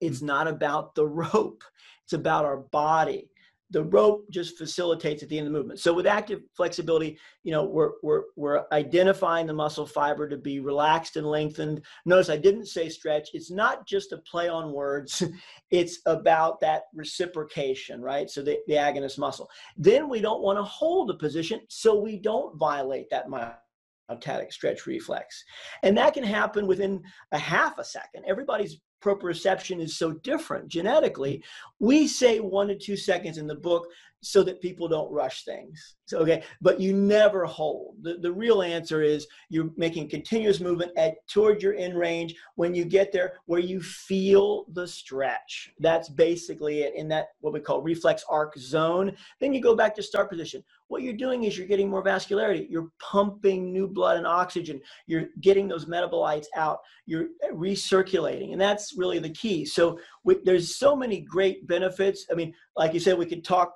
[0.00, 0.26] It's mm.
[0.26, 1.62] not about the rope,
[2.04, 3.30] it's about our body
[3.70, 5.80] the rope just facilitates at the end of the movement.
[5.80, 10.60] So with active flexibility, you know, we're, we're, we're identifying the muscle fiber to be
[10.60, 11.82] relaxed and lengthened.
[12.06, 13.28] Notice I didn't say stretch.
[13.34, 15.22] It's not just a play on words.
[15.70, 18.30] It's about that reciprocation, right?
[18.30, 19.50] So the, the agonist muscle.
[19.76, 24.86] Then we don't want to hold a position so we don't violate that myotatic stretch
[24.86, 25.44] reflex.
[25.82, 27.02] And that can happen within
[27.32, 28.24] a half a second.
[28.26, 31.42] Everybody's proprioception is so different genetically.
[31.78, 33.86] We say one to two seconds in the book
[34.20, 35.94] so that people don't rush things.
[36.06, 37.96] So, okay, but you never hold.
[38.02, 42.34] The, the real answer is you're making continuous movement at toward your end range.
[42.56, 47.52] When you get there, where you feel the stretch, that's basically it in that what
[47.52, 49.14] we call reflex arc zone.
[49.40, 50.64] Then you go back to start position.
[50.88, 52.66] What you're doing is you're getting more vascularity.
[52.68, 54.80] You're pumping new blood and oxygen.
[55.06, 56.80] You're getting those metabolites out.
[57.06, 59.64] You're recirculating, and that's really the key.
[59.64, 62.26] So we, there's so many great benefits.
[62.30, 63.74] I mean, like you said, we could talk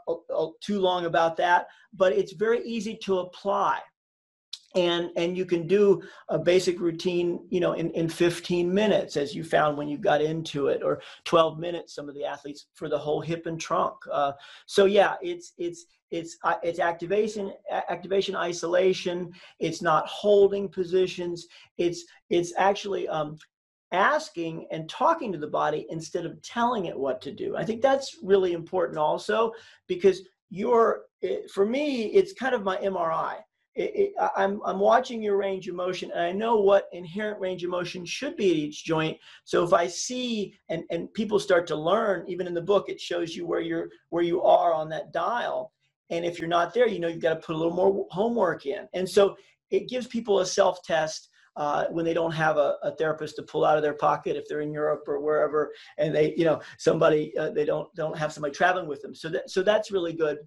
[0.60, 3.78] too long about that, but it's very easy to apply.
[4.74, 9.34] And, and you can do a basic routine, you know, in, in 15 minutes, as
[9.34, 11.94] you found when you got into it, or 12 minutes.
[11.94, 13.94] Some of the athletes for the whole hip and trunk.
[14.10, 14.32] Uh,
[14.66, 17.52] so yeah, it's it's it's uh, it's activation
[17.88, 19.32] activation isolation.
[19.58, 21.46] It's not holding positions.
[21.76, 23.38] It's it's actually um,
[23.92, 27.56] asking and talking to the body instead of telling it what to do.
[27.56, 29.52] I think that's really important also
[29.86, 31.02] because you're,
[31.52, 33.36] for me, it's kind of my MRI
[33.74, 37.64] it, it, I'm, I'm watching your range of motion and I know what inherent range
[37.64, 39.16] of motion should be at each joint.
[39.44, 43.00] So if I see and, and people start to learn, even in the book, it
[43.00, 45.72] shows you where you're where you are on that dial.
[46.10, 48.66] And if you're not there, you know you've got to put a little more homework
[48.66, 48.86] in.
[48.92, 49.36] And so
[49.70, 53.64] it gives people a self-test uh, when they don't have a, a, therapist to pull
[53.64, 57.36] out of their pocket if they're in Europe or wherever, and they, you know, somebody
[57.36, 59.14] uh, they don't don't have somebody traveling with them.
[59.14, 60.38] So that so that's really good.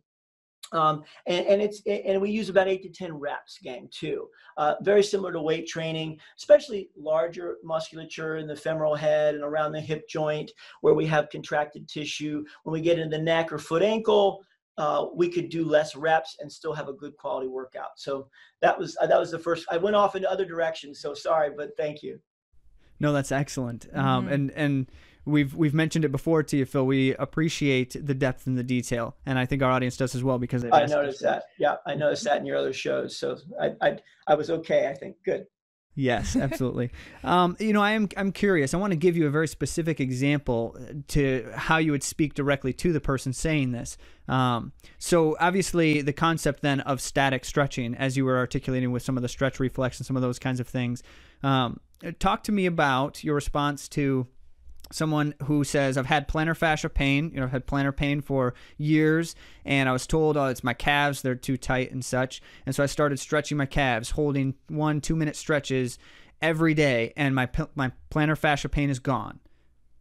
[0.72, 4.28] Um, and, and, it's and we use about eight to ten reps gang too.
[4.58, 9.72] Uh, very similar to weight training especially larger musculature in the femoral head and around
[9.72, 10.52] the hip joint
[10.82, 12.44] where we have contracted tissue.
[12.64, 14.44] When we get into the neck or foot ankle
[14.78, 17.98] uh, we could do less reps and still have a good quality workout.
[17.98, 18.28] So
[18.62, 21.52] that was uh, that was the first i went off in other directions so sorry
[21.56, 22.20] but thank you.
[23.00, 23.88] No that's excellent.
[23.94, 24.34] Um, mm-hmm.
[24.34, 24.92] and and
[25.26, 26.86] we've we've mentioned it before to you, Phil.
[26.86, 30.40] We appreciate the depth and the detail, and I think our audience does as well
[30.40, 31.44] because I noticed that.
[31.58, 33.18] Yeah, I noticed that in your other shows.
[33.18, 34.88] So I I, I was okay.
[34.88, 35.48] I think good.
[35.98, 36.92] Yes, absolutely.
[37.24, 38.74] um, you know, I am I'm curious.
[38.74, 40.78] I want to give you a very specific example
[41.10, 43.98] to how you would speak directly to the person saying this.
[44.28, 49.16] Um, so obviously, the concept then of static stretching, as you were articulating with some
[49.18, 51.02] of the stretch reflex and some of those kinds of things.
[51.44, 51.80] Um,
[52.20, 54.28] talk to me about your response to
[54.92, 58.54] someone who says I've had plantar fascia pain, you know, I've had plantar pain for
[58.78, 62.76] years, and I was told, oh, it's my calves, they're too tight and such, and
[62.76, 65.98] so I started stretching my calves, holding one two minute stretches
[66.42, 69.40] every day, and my my plantar fascia pain is gone.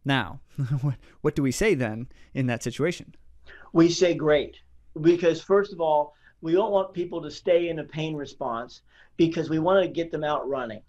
[0.03, 0.39] Now,
[0.81, 3.15] what what do we say then in that situation?
[3.73, 4.57] We say great,
[5.01, 8.81] because first of all, we don't want people to stay in a pain response
[9.17, 10.81] because we want to get them out running.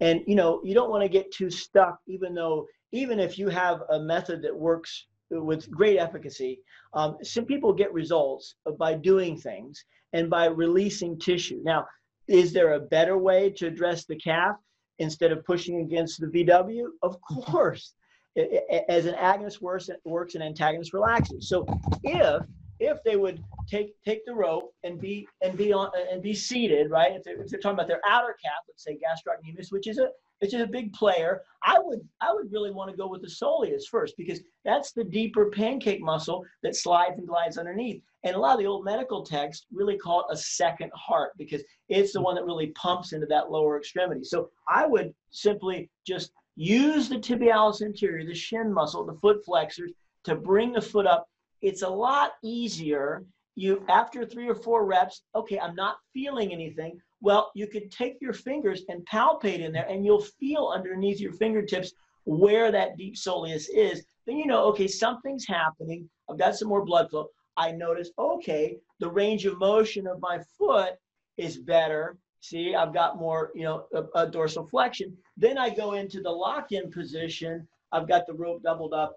[0.00, 3.48] And you know, you don't want to get too stuck, even though even if you
[3.48, 6.60] have a method that works with great efficacy,
[6.92, 11.60] um, some people get results by doing things and by releasing tissue.
[11.64, 11.86] Now,
[12.28, 14.56] is there a better way to address the calf
[14.98, 16.84] instead of pushing against the VW?
[17.02, 17.94] Of course.
[18.88, 21.48] As an agonist works, works an antagonist relaxes.
[21.48, 21.66] So
[22.02, 22.42] if
[22.80, 26.90] if they would take take the rope and be and be on and be seated,
[26.90, 27.12] right?
[27.12, 30.08] If they're, if they're talking about their outer calf, let's say gastrocnemius, which is a
[30.42, 31.42] is a big player.
[31.64, 35.04] I would I would really want to go with the soleus first because that's the
[35.04, 38.02] deeper pancake muscle that slides and glides underneath.
[38.24, 41.62] And a lot of the old medical texts really call it a second heart because
[41.88, 44.24] it's the one that really pumps into that lower extremity.
[44.24, 49.92] So I would simply just use the tibialis anterior, the shin muscle, the foot flexors
[50.24, 51.28] to bring the foot up.
[51.62, 53.24] It's a lot easier.
[53.54, 57.00] You after three or four reps, okay, I'm not feeling anything.
[57.22, 61.32] Well, you could take your fingers and palpate in there, and you'll feel underneath your
[61.32, 61.92] fingertips
[62.24, 64.04] where that deep soleus is.
[64.26, 66.10] Then you know, okay, something's happening.
[66.28, 67.28] I've got some more blood flow.
[67.56, 70.94] I notice, okay, the range of motion of my foot
[71.36, 72.18] is better.
[72.40, 75.16] See, I've got more, you know, a, a dorsal flexion.
[75.36, 77.68] Then I go into the lock-in position.
[77.92, 79.14] I've got the rope doubled up,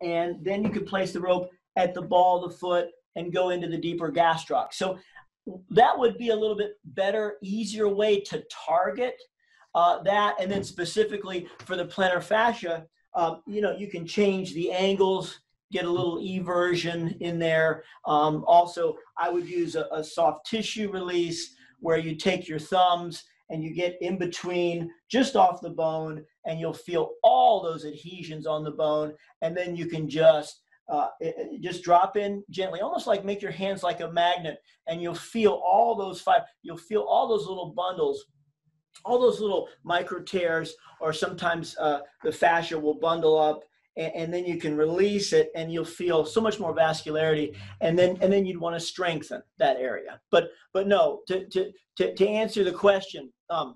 [0.00, 3.50] and then you can place the rope at the ball of the foot and go
[3.50, 4.72] into the deeper gastroc.
[4.72, 4.98] So
[5.70, 9.16] that would be a little bit better, easier way to target
[9.74, 10.36] uh, that.
[10.40, 15.40] And then specifically for the plantar fascia, um, you know, you can change the angles,
[15.72, 17.84] get a little eversion in there.
[18.06, 23.24] Um, also, I would use a, a soft tissue release where you take your thumbs
[23.50, 28.46] and you get in between just off the bone and you'll feel all those adhesions
[28.46, 33.06] on the bone and then you can just uh, it, just drop in gently, almost
[33.06, 36.42] like make your hands like a magnet, and you'll feel all those five.
[36.62, 38.24] You'll feel all those little bundles,
[39.04, 43.60] all those little micro tears, or sometimes uh, the fascia will bundle up,
[43.98, 47.98] and, and, then you can release it, and you'll feel so much more vascularity, and
[47.98, 50.18] then and then you'd want to strengthen that area.
[50.30, 53.74] But but no, to to to, to answer the question, um,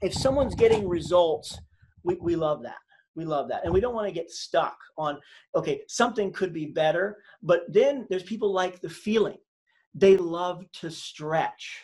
[0.00, 1.58] if someone's getting results,
[2.02, 2.78] we, we love that
[3.14, 3.64] we love that.
[3.64, 5.18] And we don't want to get stuck on,
[5.54, 7.18] okay, something could be better.
[7.42, 9.38] But then there's people like the feeling.
[9.94, 11.78] They love to stretch.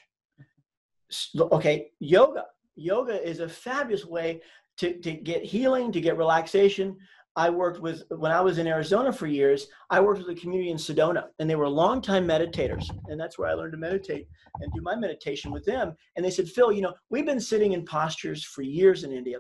[1.39, 2.45] Okay, yoga.
[2.77, 4.41] Yoga is a fabulous way
[4.79, 6.97] to, to get healing, to get relaxation.
[7.35, 10.71] I worked with, when I was in Arizona for years, I worked with a community
[10.71, 12.85] in Sedona, and they were longtime meditators.
[13.09, 14.27] And that's where I learned to meditate
[14.61, 15.95] and do my meditation with them.
[16.17, 19.39] And they said, Phil, you know, we've been sitting in postures for years in India.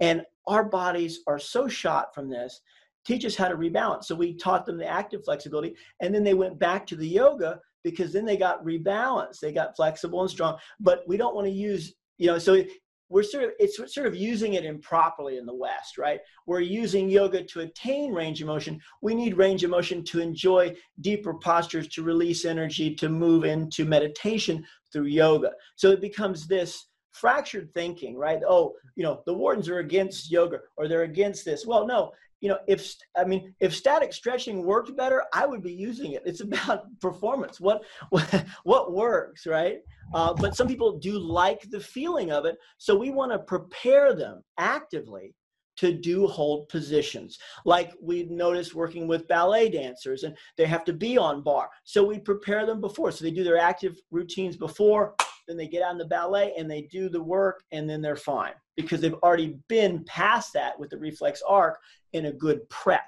[0.00, 2.60] And our bodies are so shot from this.
[3.06, 4.04] Teach us how to rebalance.
[4.04, 7.60] So we taught them the active flexibility, and then they went back to the yoga
[7.84, 9.40] because then they got rebalanced.
[9.40, 10.58] They got flexible and strong.
[10.80, 12.62] But we don't want to use, you know, so
[13.10, 17.08] we're sort of it's sort of using it improperly in the west right we're using
[17.08, 21.88] yoga to attain range of motion we need range of motion to enjoy deeper postures
[21.88, 25.52] to release energy to move into meditation through yoga.
[25.76, 28.40] So it becomes this fractured thinking, right?
[28.46, 31.66] Oh, you know, the Whartons are against yoga or they're against this.
[31.66, 35.72] Well, no, you know, if I mean, if static stretching worked better, I would be
[35.72, 36.22] using it.
[36.24, 37.60] It's about performance.
[37.60, 39.78] What what, what works, right?
[40.14, 44.14] Uh, but some people do like the feeling of it, so we want to prepare
[44.14, 45.34] them actively
[45.76, 47.38] to do hold positions.
[47.64, 52.04] Like we notice working with ballet dancers, and they have to be on bar, so
[52.04, 53.12] we prepare them before.
[53.12, 55.14] So they do their active routines before,
[55.48, 58.52] then they get on the ballet and they do the work, and then they're fine
[58.76, 61.78] because they've already been past that with the reflex arc
[62.12, 63.02] in a good prep.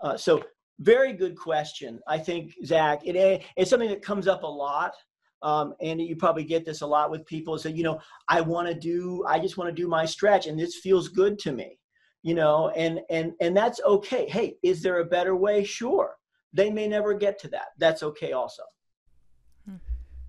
[0.00, 0.42] Uh, so
[0.80, 2.00] very good question.
[2.08, 4.94] I think Zach, it, it's something that comes up a lot.
[5.42, 8.68] Um, and you probably get this a lot with people say, you know, I want
[8.68, 11.78] to do, I just want to do my stretch and this feels good to me,
[12.22, 14.28] you know, and, and, and that's okay.
[14.28, 15.64] Hey, is there a better way?
[15.64, 16.14] Sure.
[16.52, 17.68] They may never get to that.
[17.76, 18.62] That's okay also.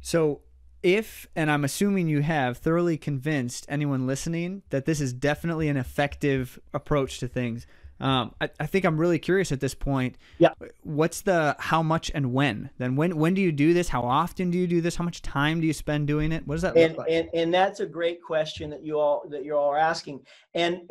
[0.02, 0.42] So
[0.84, 5.78] if, and I'm assuming you have thoroughly convinced anyone listening that this is definitely an
[5.78, 7.66] effective approach to things,
[8.00, 10.18] um, I, I, think I'm really curious at this point.
[10.38, 10.50] Yeah.
[10.82, 12.70] What's the how much and when?
[12.78, 13.88] Then when when do you do this?
[13.88, 14.96] How often do you do this?
[14.96, 16.46] How much time do you spend doing it?
[16.46, 17.12] What does that and, look like?
[17.12, 20.20] And and that's a great question that you all that you all are asking.
[20.54, 20.82] And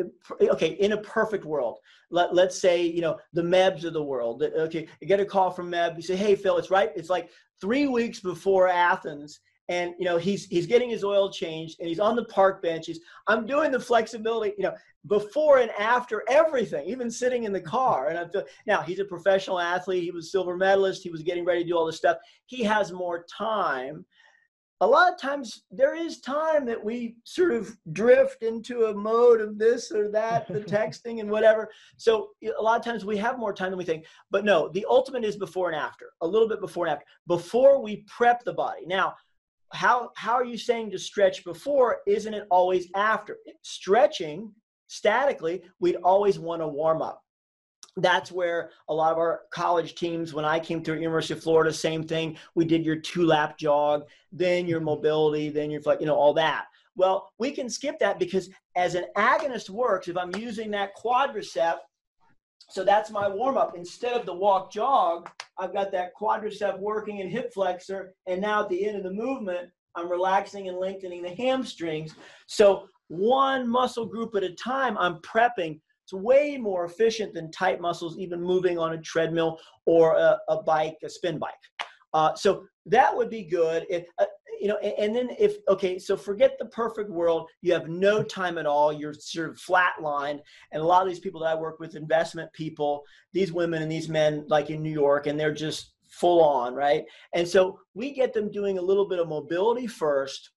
[0.41, 4.43] okay, in a perfect world, let let's say you know the Mebs of the world.
[4.43, 5.97] Okay, you get a call from Meb.
[5.97, 6.93] You say, Hey Phil, it's right.
[6.97, 7.29] It's like
[7.61, 9.41] three weeks before Athens
[9.73, 13.01] and you know he's he's getting his oil changed and he's on the park benches
[13.27, 14.75] i'm doing the flexibility you know
[15.07, 18.09] before and after everything even sitting in the car.
[18.09, 18.31] And i'm
[18.67, 20.05] now he's a professional athlete.
[20.05, 21.03] He was silver medalist.
[21.03, 22.19] He was getting ready to do all this stuff.
[22.47, 24.05] He has more time.
[24.81, 29.41] A lot of times there is time that we sort of drift into a mode
[29.41, 31.71] of this or that the texting and whatever.
[31.97, 34.07] So a lot of times we have more time than we think.
[34.31, 37.83] But no the ultimate is before and after a little bit before and after before
[37.83, 38.87] we prep the body.
[38.87, 39.15] Now
[39.73, 41.99] how how are you saying to stretch before?
[42.07, 43.39] Isn't it always after?
[43.63, 44.53] Stretching
[44.87, 47.23] statically we'd always want to warm up.
[47.97, 51.73] That's where a lot of our college teams when i came through university of florida
[51.73, 52.37] same thing.
[52.55, 56.67] We did your two lap jog then your mobility then your you know all that.
[56.95, 61.77] Well we can skip that because as an agonist works if i'm using that quadricep
[62.73, 63.77] so that's my warm up.
[63.77, 68.15] Instead of the walk jog, I've got that quadricep working and hip flexor.
[68.27, 72.15] And now at the end of the movement, I'm relaxing and lengthening the hamstrings.
[72.47, 75.81] So one muscle group at a time, I'm prepping.
[76.05, 80.63] It's way more efficient than tight muscles, even moving on a treadmill or a, a
[80.63, 81.53] bike, a spin bike.
[82.15, 83.85] Uh, so that would be good.
[83.91, 84.25] If, uh,
[84.61, 87.49] you know, and, then if okay, so forget the perfect world.
[87.63, 88.93] You have no time at all.
[88.93, 90.41] You're sort of flatlined.
[90.71, 93.91] And a lot of these people that I work with, investment people, these women and
[93.91, 97.05] these men, like in New York, and they're just full on, right?
[97.35, 100.51] And so we get them doing a little bit of mobility first,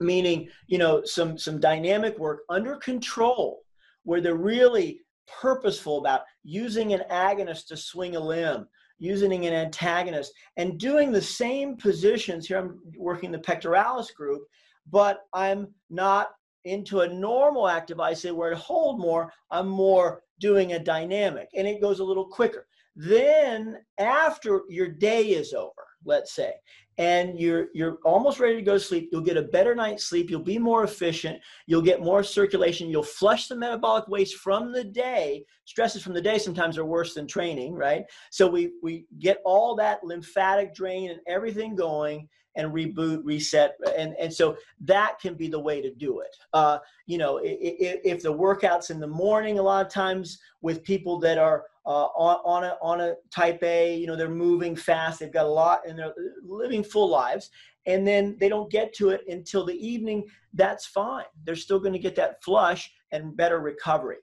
[0.00, 3.60] meaning you know some some dynamic work under control,
[4.04, 5.02] where they're really
[5.40, 8.66] purposeful about using an agonist to swing a limb
[9.00, 12.46] using an antagonist and doing the same positions.
[12.46, 14.42] Here I'm working the pectoralis group,
[14.88, 16.28] but I'm not
[16.64, 21.66] into a normal active ISA where I hold more, I'm more doing a dynamic and
[21.66, 22.66] it goes a little quicker.
[22.94, 25.72] Then after your day is over,
[26.04, 26.54] let's say,
[26.98, 29.08] and you're you're almost ready to go to sleep.
[29.10, 30.30] You'll get a better night's sleep.
[30.30, 31.40] You'll be more efficient.
[31.66, 32.88] You'll get more circulation.
[32.88, 35.44] You'll flush the metabolic waste from the day.
[35.64, 38.04] Stresses from the day sometimes are worse than training right?
[38.30, 43.76] So we we get all that lymphatic drain and everything going and reboot reset.
[43.96, 46.36] And and so that can be the way to do it.
[46.52, 50.84] Uh, you know if, if the workouts in the morning a lot of times with
[50.84, 54.76] people that are uh, on, on, a, on a type A, you know, they're moving
[54.76, 56.14] fast, they've got a lot, and they're
[56.44, 57.50] living full lives.
[57.86, 60.26] And then they don't get to it until the evening.
[60.52, 61.24] That's fine.
[61.44, 64.18] They're still going to get that flush and better recovery.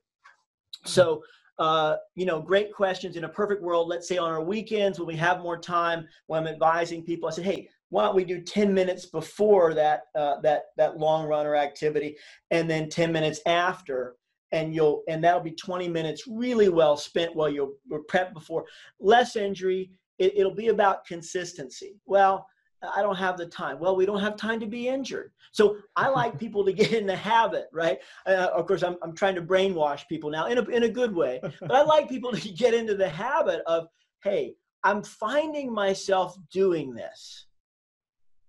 [0.86, 1.24] So,
[1.60, 3.16] uh, you know, great questions.
[3.16, 6.42] In a perfect world, let's say on our weekends when we have more time, when
[6.42, 10.40] I'm advising people, I said, hey, why don't we do 10 minutes before that uh,
[10.42, 12.18] that that long runner activity,
[12.52, 14.18] and then 10 minutes after,
[14.52, 18.66] and you'll and that'll be 20 minutes really well spent while you're, you're prepped before.
[19.00, 22.00] Less injury it, it'll be about consistency.
[22.06, 22.48] Well
[22.96, 23.80] i don't have the time.
[23.80, 25.32] Well we don't have time to be injured.
[25.52, 28.00] So i like people to get in the habit right?
[28.26, 31.14] Uh, of course I'm, I'm trying to brainwash people now in a, in a good
[31.14, 33.88] way but i like people to get into the habit of
[34.24, 37.46] hey i'm finding myself doing this.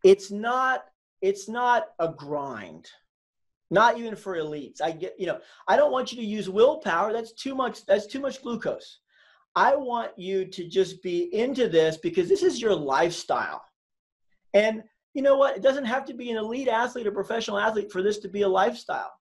[0.04, 0.84] It's not
[1.20, 2.88] it's not a grind
[3.70, 4.80] not even for elites.
[4.82, 7.12] I get, you know, I don't want you to use willpower.
[7.12, 7.84] That's too much.
[7.86, 9.00] That's too much glucose.
[9.54, 13.64] I want you to just be into this because this is your lifestyle.
[14.54, 14.82] And
[15.14, 15.56] you know what?
[15.56, 18.42] It doesn't have to be an elite athlete or professional athlete for this to be
[18.42, 19.12] a lifestyle.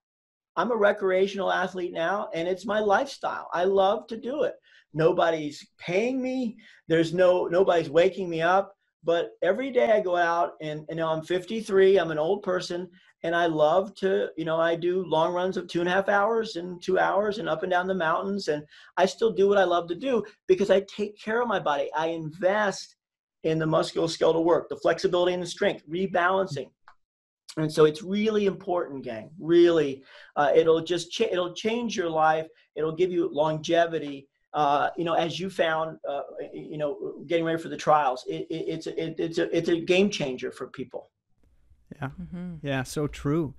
[0.56, 3.48] I'm a recreational athlete now, and it's my lifestyle.
[3.52, 4.54] I love to do it.
[4.94, 6.56] Nobody's paying me.
[6.88, 8.74] There's no nobody's waking me up.
[9.04, 11.98] But every day I go out, and you know I'm 53.
[11.98, 12.88] I'm an old person,
[13.24, 16.08] and I love to, you know, I do long runs of two and a half
[16.08, 18.64] hours and two hours and up and down the mountains, and
[18.96, 21.90] I still do what I love to do because I take care of my body.
[21.96, 22.96] I invest
[23.44, 26.70] in the musculoskeletal work, the flexibility and the strength, rebalancing.
[27.56, 29.30] And so it's really important, gang.
[29.40, 30.04] Really,
[30.36, 32.46] uh, it'll just ch- it'll change your life.
[32.76, 34.28] It'll give you longevity.
[34.54, 38.46] Uh, you know, as you found, uh, you know, getting ready for the trials, it,
[38.48, 41.10] it, it's a, it, it's a it's a game changer for people.
[42.00, 42.54] Yeah, mm-hmm.
[42.62, 43.54] yeah, so true.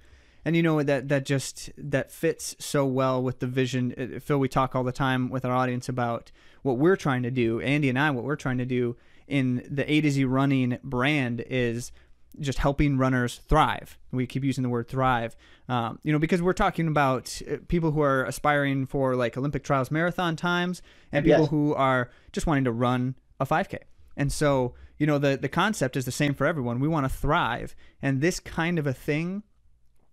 [0.45, 4.19] And you know that that just that fits so well with the vision.
[4.21, 6.31] Phil, we talk all the time with our audience about
[6.61, 7.59] what we're trying to do.
[7.59, 8.95] Andy and I, what we're trying to do
[9.27, 11.91] in the A to Z running brand is
[12.39, 13.97] just helping runners thrive.
[14.11, 15.35] We keep using the word thrive,
[15.67, 19.63] um, you know, because we're talking about uh, people who are aspiring for like Olympic
[19.63, 20.81] trials marathon times
[21.11, 21.49] and people yes.
[21.49, 23.79] who are just wanting to run a 5K.
[24.20, 26.82] And so, you know, the, the concept is the same for everyone.
[26.82, 27.74] We want to thrive.
[28.01, 29.43] And this kind of a thing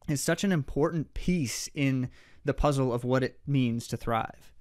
[0.08, 2.08] is such an important piece in
[2.44, 4.52] the puzzle of what it means to thrive.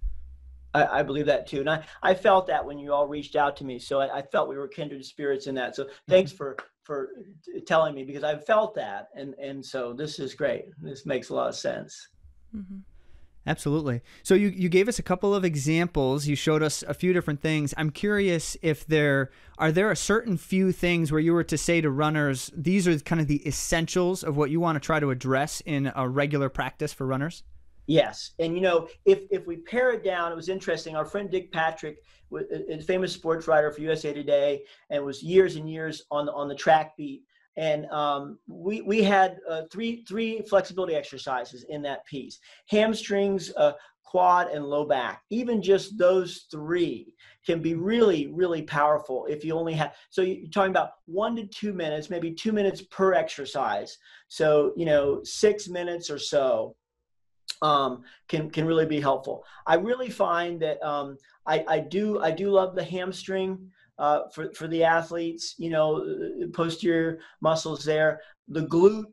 [0.73, 1.59] I, I, believe that too.
[1.59, 3.77] And I, I felt that when you all reached out to me.
[3.77, 5.75] So I, I felt we were kindred spirits in that.
[5.75, 6.37] So thanks mm-hmm.
[6.37, 7.09] for for
[7.65, 9.09] telling me because I felt that.
[9.15, 10.65] And and so this is great.
[10.81, 12.09] This makes a lot of sense.
[12.53, 12.77] Mm-hmm.
[13.47, 14.01] Absolutely.
[14.23, 16.25] So you, you gave us a couple of examples.
[16.25, 17.73] You showed us a few different things.
[17.77, 19.29] I'm curious if there
[19.59, 22.97] are there a certain few things where you were to say to runners, these are
[22.99, 26.49] kind of the essentials of what you want to try to address in a regular
[26.49, 27.43] practice for runners?
[27.87, 30.95] Yes, and you know, if if we pare it down, it was interesting.
[30.95, 35.69] Our friend Dick Patrick, a famous sports writer for USA Today, and was years and
[35.69, 37.23] years on the on the track beat.
[37.57, 42.39] And um, we we had uh, three three flexibility exercises in that piece:
[42.69, 45.23] hamstrings, uh, quad, and low back.
[45.29, 47.13] Even just those three
[47.45, 49.95] can be really really powerful if you only have.
[50.09, 53.97] So you're talking about one to two minutes, maybe two minutes per exercise.
[54.27, 56.75] So you know, six minutes or so
[57.61, 59.43] um, can can really be helpful.
[59.65, 64.51] I really find that um, I, I do I do love the hamstring uh, for
[64.53, 65.55] for the athletes.
[65.57, 68.21] You know, posterior muscles there.
[68.47, 69.05] The glute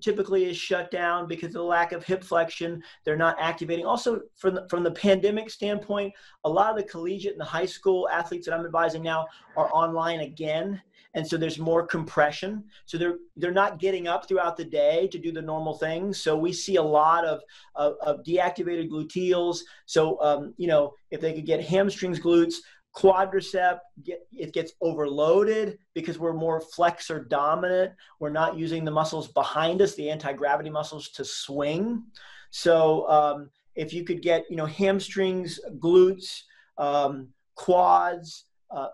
[0.00, 2.82] typically is shut down because of the lack of hip flexion.
[3.04, 3.84] They're not activating.
[3.84, 6.14] Also, from the, from the pandemic standpoint,
[6.44, 9.26] a lot of the collegiate and the high school athletes that I'm advising now
[9.56, 10.80] are online again
[11.16, 15.18] and so there's more compression so they're they're not getting up throughout the day to
[15.18, 17.40] do the normal things so we see a lot of
[17.74, 22.56] of, of deactivated gluteals so um, you know if they could get hamstrings glutes
[22.96, 29.28] quadricep get, it gets overloaded because we're more flexor dominant we're not using the muscles
[29.28, 32.02] behind us the anti-gravity muscles to swing
[32.50, 36.42] so um, if you could get you know hamstrings glutes
[36.78, 38.88] um, quads uh,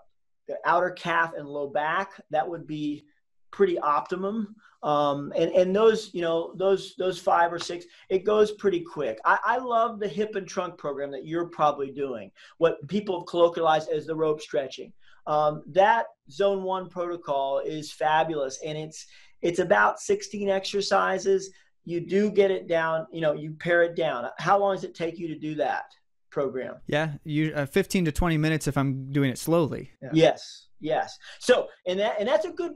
[0.49, 3.05] the outer calf and low back, that would be
[3.51, 4.55] pretty optimum.
[4.83, 9.19] Um, and, and those, you know, those, those five or six, it goes pretty quick.
[9.25, 13.27] I, I love the hip and trunk program that you're probably doing, what people have
[13.27, 14.93] colloquialized as the rope stretching.
[15.27, 18.59] Um, that zone one protocol is fabulous.
[18.65, 19.07] And it's,
[19.41, 21.51] it's about 16 exercises.
[21.85, 24.29] You do get it down, you know, you pare it down.
[24.39, 25.85] How long does it take you to do that?
[26.33, 26.77] program.
[26.87, 29.91] Yeah, you uh, 15 to 20 minutes if I'm doing it slowly.
[30.03, 30.09] Yeah.
[30.13, 31.19] Yes, yes.
[31.39, 32.73] So, and that and that's a good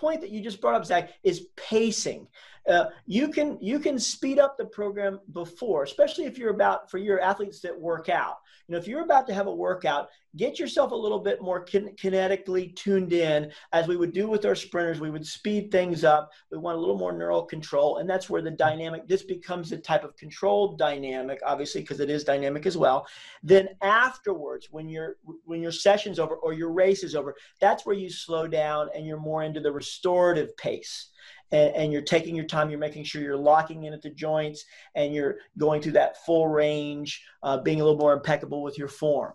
[0.00, 2.26] point that you just brought up, Zach, is pacing.
[2.68, 6.98] Uh, you can you can speed up the program before, especially if you're about for
[6.98, 8.36] your athletes that work out.
[8.68, 11.60] You know, if you're about to have a workout, get yourself a little bit more
[11.60, 15.00] kin- kinetically tuned in, as we would do with our sprinters.
[15.00, 16.30] We would speed things up.
[16.52, 19.08] We want a little more neural control, and that's where the dynamic.
[19.08, 23.06] This becomes a type of controlled dynamic, obviously, because it is dynamic as well.
[23.42, 27.96] Then afterwards, when your when your session's over or your race is over, that's where
[27.96, 31.10] you slow down and you're more into the restorative pace
[31.52, 32.70] and, and, you're taking your time.
[32.70, 36.48] You're making sure you're locking in at the joints and you're going through that full
[36.48, 39.32] range, uh, being a little more impeccable with your form.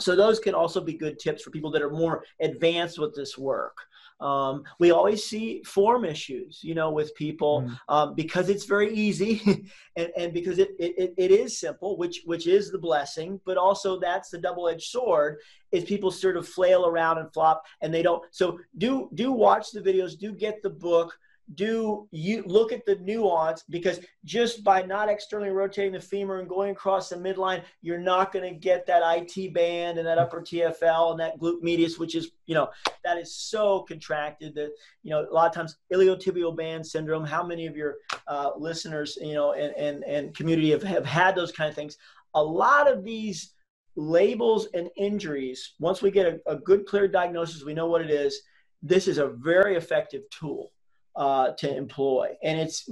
[0.00, 3.38] So those can also be good tips for people that are more advanced with this
[3.38, 3.76] work.
[4.20, 7.76] Um, we always see form issues, you know, with people mm.
[7.88, 12.46] um, because it's very easy and, and because it, it, it is simple, which, which
[12.46, 15.38] is the blessing, but also that's the double-edged sword
[15.72, 18.22] is people sort of flail around and flop and they don't.
[18.30, 21.18] So do, do watch the videos, do get the book,
[21.52, 26.48] do you look at the nuance because just by not externally rotating the femur and
[26.48, 30.40] going across the midline you're not going to get that IT band and that upper
[30.40, 32.70] TFL and that glute medius which is you know
[33.04, 34.70] that is so contracted that
[35.02, 39.18] you know a lot of times iliotibial band syndrome how many of your uh, listeners
[39.20, 41.98] you know and, and and community have, have had those kind of things.
[42.34, 43.52] A lot of these
[43.96, 48.10] labels and injuries once we get a, a good clear diagnosis we know what it
[48.10, 48.40] is
[48.82, 50.72] this is a very effective tool
[51.16, 52.30] uh, to employ.
[52.42, 52.88] And it's,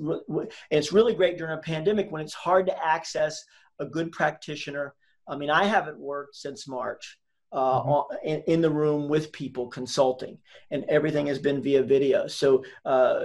[0.71, 3.45] it's really great during a pandemic when it's hard to access
[3.79, 4.95] a good practitioner.
[5.29, 7.19] I mean, I haven't worked since March.
[7.53, 8.27] Uh, mm-hmm.
[8.27, 10.39] in, in, the room with people consulting,
[10.71, 12.27] and everything has been via video.
[12.27, 13.25] So, uh,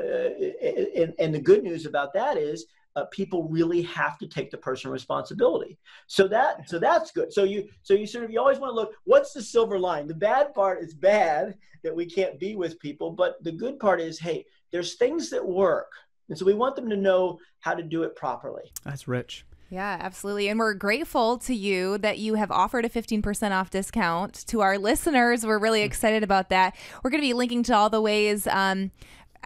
[0.98, 2.66] and, and the good news about that is
[2.98, 5.78] uh, people really have to take the personal responsibility.
[6.08, 7.32] So that so that's good.
[7.32, 10.08] So you so you sort of you always want to look what's the silver line.
[10.08, 14.02] The bad part is bad that we can't be with people, but the good part
[14.02, 15.92] is hey, there's things that work.
[16.30, 18.72] And so we want them to know how to do it properly.
[18.84, 19.46] That's rich.
[19.70, 20.48] Yeah, absolutely.
[20.48, 24.78] And we're grateful to you that you have offered a 15% off discount to our
[24.78, 25.46] listeners.
[25.46, 25.88] We're really hmm.
[25.88, 26.76] excited about that.
[27.04, 28.48] We're going to be linking to all the ways.
[28.48, 28.92] Um,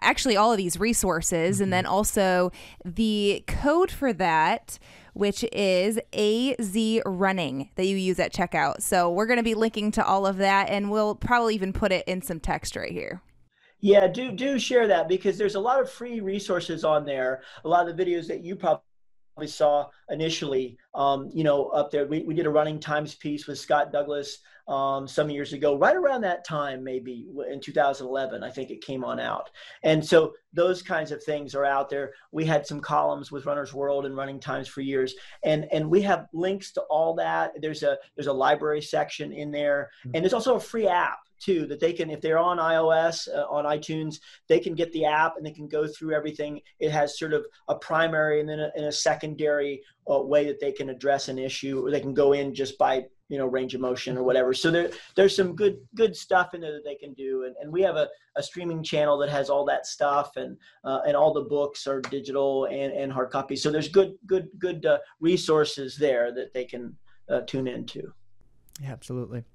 [0.01, 1.63] actually, all of these resources, mm-hmm.
[1.63, 2.51] and then also
[2.85, 4.79] the code for that
[5.13, 8.81] which is AZ Running that you use at checkout.
[8.81, 11.91] So we're going to be linking to all of that, and we'll probably even put
[11.91, 13.21] it in some text right here.
[13.81, 17.41] Yeah, do do share that because there's a lot of free resources on there.
[17.65, 22.05] A lot of the videos that you probably saw initially, um, you know, up there.
[22.05, 25.95] We, we did a running times piece with Scott Douglas um, some years ago, right
[25.95, 29.49] around that time, maybe in 2011, I think it came on out.
[29.83, 32.13] And so those kinds of things are out there.
[32.31, 36.01] We had some columns with Runner's World and Running Times for years, and and we
[36.03, 37.53] have links to all that.
[37.61, 40.15] There's a there's a library section in there, mm-hmm.
[40.15, 43.47] and there's also a free app too that they can if they're on ios uh,
[43.49, 47.17] on itunes they can get the app and they can go through everything it has
[47.17, 50.89] sort of a primary and then a, and a secondary uh, way that they can
[50.89, 54.17] address an issue or they can go in just by you know range of motion
[54.17, 54.53] or whatever.
[54.53, 57.45] So there there's some good good stuff in there that they can do.
[57.45, 60.99] And, and we have a, a streaming channel that has all that stuff and uh,
[61.07, 63.55] and all the books are digital and, and hard copy.
[63.55, 66.95] so there's good good good uh, resources there that they can
[67.29, 68.11] uh, tune into.
[68.81, 69.45] Yeah absolutely.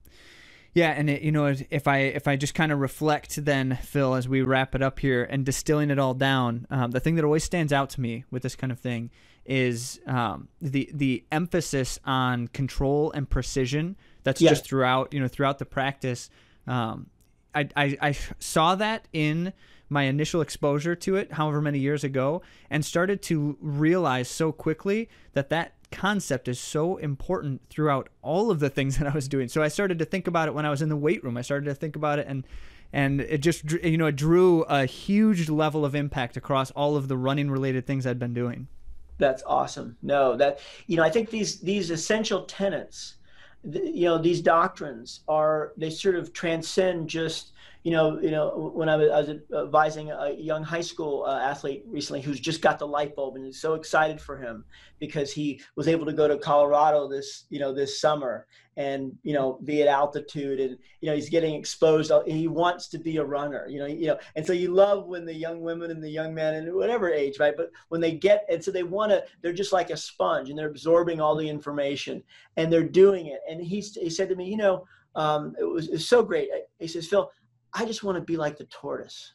[0.77, 4.15] Yeah, and it, you know, if I if I just kind of reflect, then Phil,
[4.15, 7.25] as we wrap it up here and distilling it all down, um, the thing that
[7.25, 9.11] always stands out to me with this kind of thing
[9.49, 13.97] is um, the the emphasis on control and precision.
[14.25, 16.31] That's just throughout you know throughout the practice.
[16.67, 17.11] Um,
[17.55, 19.53] I, I I saw that in
[19.89, 25.09] my initial exposure to it, however many years ago, and started to realize so quickly
[25.33, 29.49] that that concept is so important throughout all of the things that I was doing.
[29.49, 31.37] So I started to think about it when I was in the weight room.
[31.37, 32.45] I started to think about it and
[32.93, 37.09] and it just you know it drew a huge level of impact across all of
[37.09, 38.69] the running related things I'd been doing.
[39.19, 39.97] That's awesome.
[40.03, 43.17] No, that you know I think these these essential tenets
[43.65, 47.53] you know these doctrines are they sort of transcend just
[47.87, 49.29] you know, you know, when I was, I was
[49.65, 53.47] advising a young high school uh, athlete recently who's just got the light bulb and
[53.47, 54.65] is so excited for him
[54.99, 59.33] because he was able to go to Colorado this, you know, this summer and you
[59.33, 62.11] know be at altitude and you know he's getting exposed.
[62.27, 65.25] He wants to be a runner you know you know and so you love when
[65.25, 67.55] the young women and the young men and whatever age right?
[67.57, 70.59] But when they get and so they want to they're just like a sponge and
[70.59, 72.23] they're absorbing all the information
[72.59, 73.41] and they're doing it.
[73.49, 74.85] And he, he said to me you know
[75.15, 76.51] um, it, was, it was so great.
[76.79, 77.31] He says phil
[77.77, 79.35] I just want to be like the tortoise.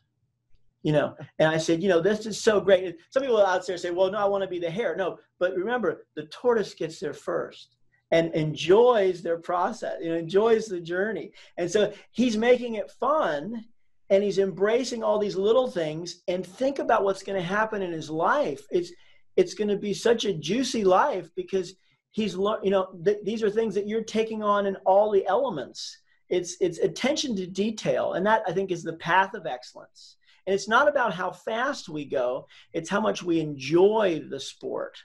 [0.84, 2.96] You know, and I said, you know, this is so great.
[3.12, 4.96] Some people out there say, well, no, I want to be the hare.
[4.96, 7.76] No, but remember, the tortoise gets there first
[8.10, 11.32] and enjoys their process, know, enjoys the journey.
[11.58, 13.64] And so he's making it fun
[14.10, 17.92] and he's embracing all these little things and think about what's going to happen in
[17.92, 18.62] his life.
[18.72, 18.92] It's
[19.38, 21.76] it's going to be such a juicy life because
[22.12, 26.01] he's you know th- these are things that you're taking on in all the elements
[26.32, 30.18] it's it's attention to detail, and that I think is the path of excellence.
[30.48, 34.98] And it's not about how fast we go; it's how much we enjoy the sport,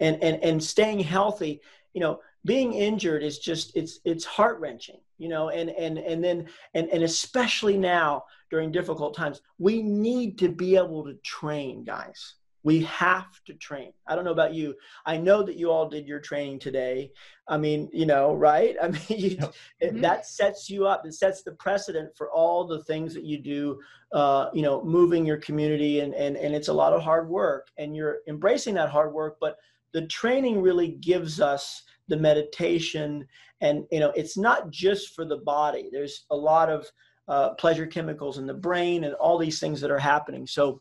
[0.00, 1.60] and and and staying healthy.
[1.92, 5.00] You know, being injured is just it's it's heart wrenching.
[5.18, 10.38] You know, and and and then and and especially now during difficult times, we need
[10.38, 12.34] to be able to train, guys
[12.64, 13.92] we have to train.
[14.06, 14.74] I don't know about you.
[15.04, 17.12] I know that you all did your training today.
[17.46, 18.74] I mean, you know, right?
[18.82, 20.00] I mean, you, mm-hmm.
[20.00, 21.06] that sets you up.
[21.06, 23.78] It sets the precedent for all the things that you do.
[24.12, 27.68] Uh, you know, moving your community, and and and it's a lot of hard work,
[27.78, 29.36] and you're embracing that hard work.
[29.40, 29.56] But
[29.92, 33.26] the training really gives us the meditation,
[33.60, 35.90] and you know, it's not just for the body.
[35.92, 36.86] There's a lot of
[37.28, 40.46] uh, pleasure chemicals in the brain, and all these things that are happening.
[40.46, 40.80] So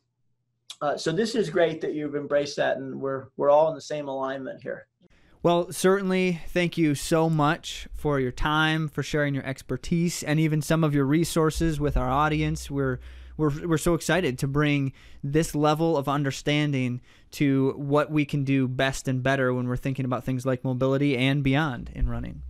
[0.81, 3.81] uh, so this is great that you've embraced that, and we're we're all in the
[3.81, 4.87] same alignment here.
[5.41, 10.61] Well, certainly, thank you so much for your time, for sharing your expertise, and even
[10.61, 12.69] some of your resources with our audience.
[12.69, 12.99] We're
[13.37, 14.93] we're, we're so excited to bring
[15.23, 17.01] this level of understanding
[17.31, 21.17] to what we can do best and better when we're thinking about things like mobility
[21.17, 22.41] and beyond in running.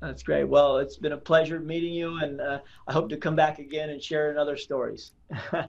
[0.00, 0.44] That's great.
[0.44, 3.90] Well, it's been a pleasure meeting you, and uh, I hope to come back again
[3.90, 5.12] and share in other stories.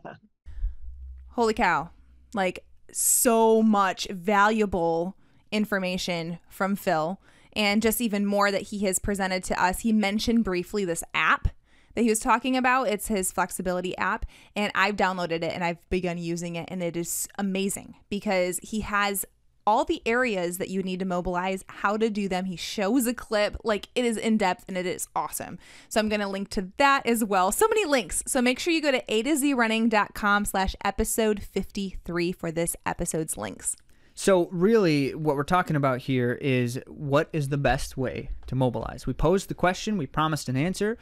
[1.39, 1.89] Holy cow.
[2.33, 5.15] Like, so much valuable
[5.53, 7.21] information from Phil,
[7.53, 9.79] and just even more that he has presented to us.
[9.79, 11.47] He mentioned briefly this app
[11.95, 12.89] that he was talking about.
[12.89, 16.97] It's his flexibility app, and I've downloaded it and I've begun using it, and it
[16.97, 19.25] is amazing because he has
[19.69, 22.45] all the areas that you need to mobilize, how to do them.
[22.45, 25.59] He shows a clip, like it is in depth and it is awesome.
[25.89, 27.51] So I'm going to link to that as well.
[27.51, 28.23] So many links.
[28.25, 32.75] So make sure you go to a to z running.com slash episode 53 for this
[32.83, 33.77] episode's links.
[34.15, 39.05] So, really, what we're talking about here is what is the best way to mobilize?
[39.05, 40.97] We posed the question, we promised an answer,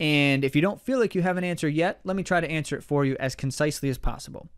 [0.00, 2.50] and if you don't feel like you have an answer yet, let me try to
[2.50, 4.48] answer it for you as concisely as possible.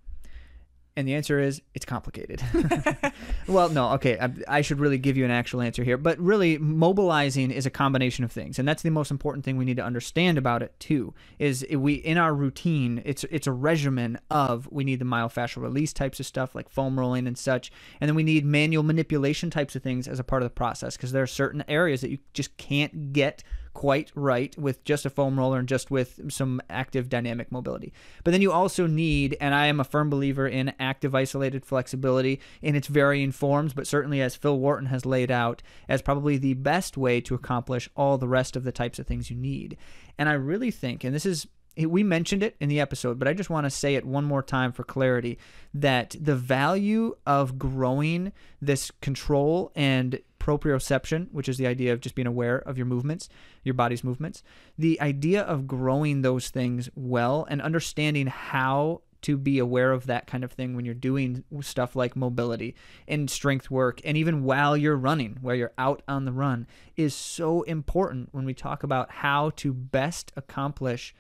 [0.99, 2.43] And the answer is it's complicated.
[3.47, 5.97] well, no, okay, I, I, should really give you an actual answer here.
[5.97, 9.65] But really, mobilizing is a combination of things, and that's the most important thing we
[9.65, 11.15] need to understand about it too.
[11.39, 15.93] Is we in our routine, it's it's a regimen of we need the myofascial release
[15.93, 17.71] types of stuff like foam rolling and such,
[18.01, 20.97] and then we need manual manipulation types of things as a part of the process
[20.97, 23.45] because there are certain areas that you just can't get
[23.79, 27.93] quite right with just a foam roller and just with some active dynamic mobility.
[28.25, 32.41] But then you also need, and I am a firm believer in active isolated flexibility
[32.61, 36.55] in its varying forms, but certainly as Phil Wharton has laid out as probably the
[36.55, 39.77] best way to accomplish all the rest of the types of things you need.
[40.19, 41.47] And I really think, and this is
[41.87, 44.43] we mentioned it in the episode, but I just want to say it one more
[44.43, 45.39] time for clarity
[45.73, 50.19] that the value of growing this control and
[50.49, 53.29] proprioception, which is the idea of just being aware of your movements,
[53.65, 54.43] your body's movements,
[54.79, 60.27] the idea of growing those things well and understanding how to be aware of that
[60.27, 62.75] kind of thing when you're doing stuff like mobility
[63.07, 67.15] and strength work and even while you're running where you're out on the run is
[67.15, 71.17] so important when we talk about how to best accomplish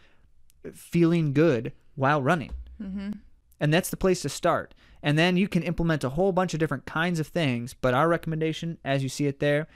[0.73, 3.11] feeling good while running mm-hmm.
[3.61, 6.61] And that's the place to start and then you can implement a whole bunch of
[6.61, 7.75] different kinds of things.
[7.75, 9.69] But our recommendation, as you see it there,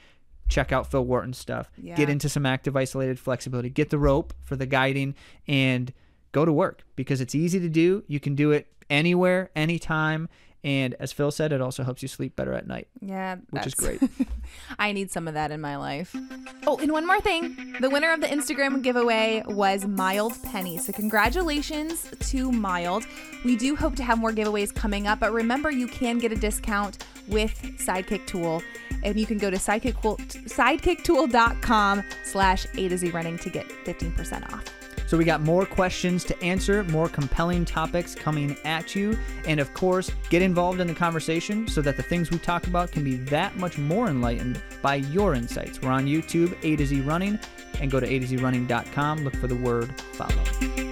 [0.49, 1.71] check out Phil Wharton's stuff.
[1.77, 1.95] Yeah.
[1.95, 3.69] Get into some active isolated flexibility.
[3.69, 5.15] Get the rope for the guiding
[5.47, 5.93] and
[6.31, 8.03] go to work because it's easy to do.
[8.07, 10.27] You can do it anywhere, anytime,
[10.63, 12.87] and as Phil said, it also helps you sleep better at night.
[13.01, 13.37] Yeah.
[13.49, 14.01] Which is great.
[14.79, 16.15] I need some of that in my life.
[16.65, 17.75] Oh, and one more thing.
[17.81, 20.77] The winner of the Instagram giveaway was Mild Penny.
[20.77, 23.05] So congratulations to Mild.
[23.43, 26.35] We do hope to have more giveaways coming up, but remember you can get a
[26.35, 28.63] discount with Sidekick Tool.
[29.03, 34.53] And you can go to sidekick, sidekicktool.com slash A to Z running to get 15%
[34.53, 34.63] off.
[35.13, 39.15] So we got more questions to answer, more compelling topics coming at you.
[39.45, 42.91] And of course, get involved in the conversation so that the things we talk about
[42.91, 45.79] can be that much more enlightened by your insights.
[45.79, 47.37] We're on YouTube, A to Z Running,
[47.79, 49.23] and go to A to Z Running.com.
[49.23, 50.82] Look for the word follow.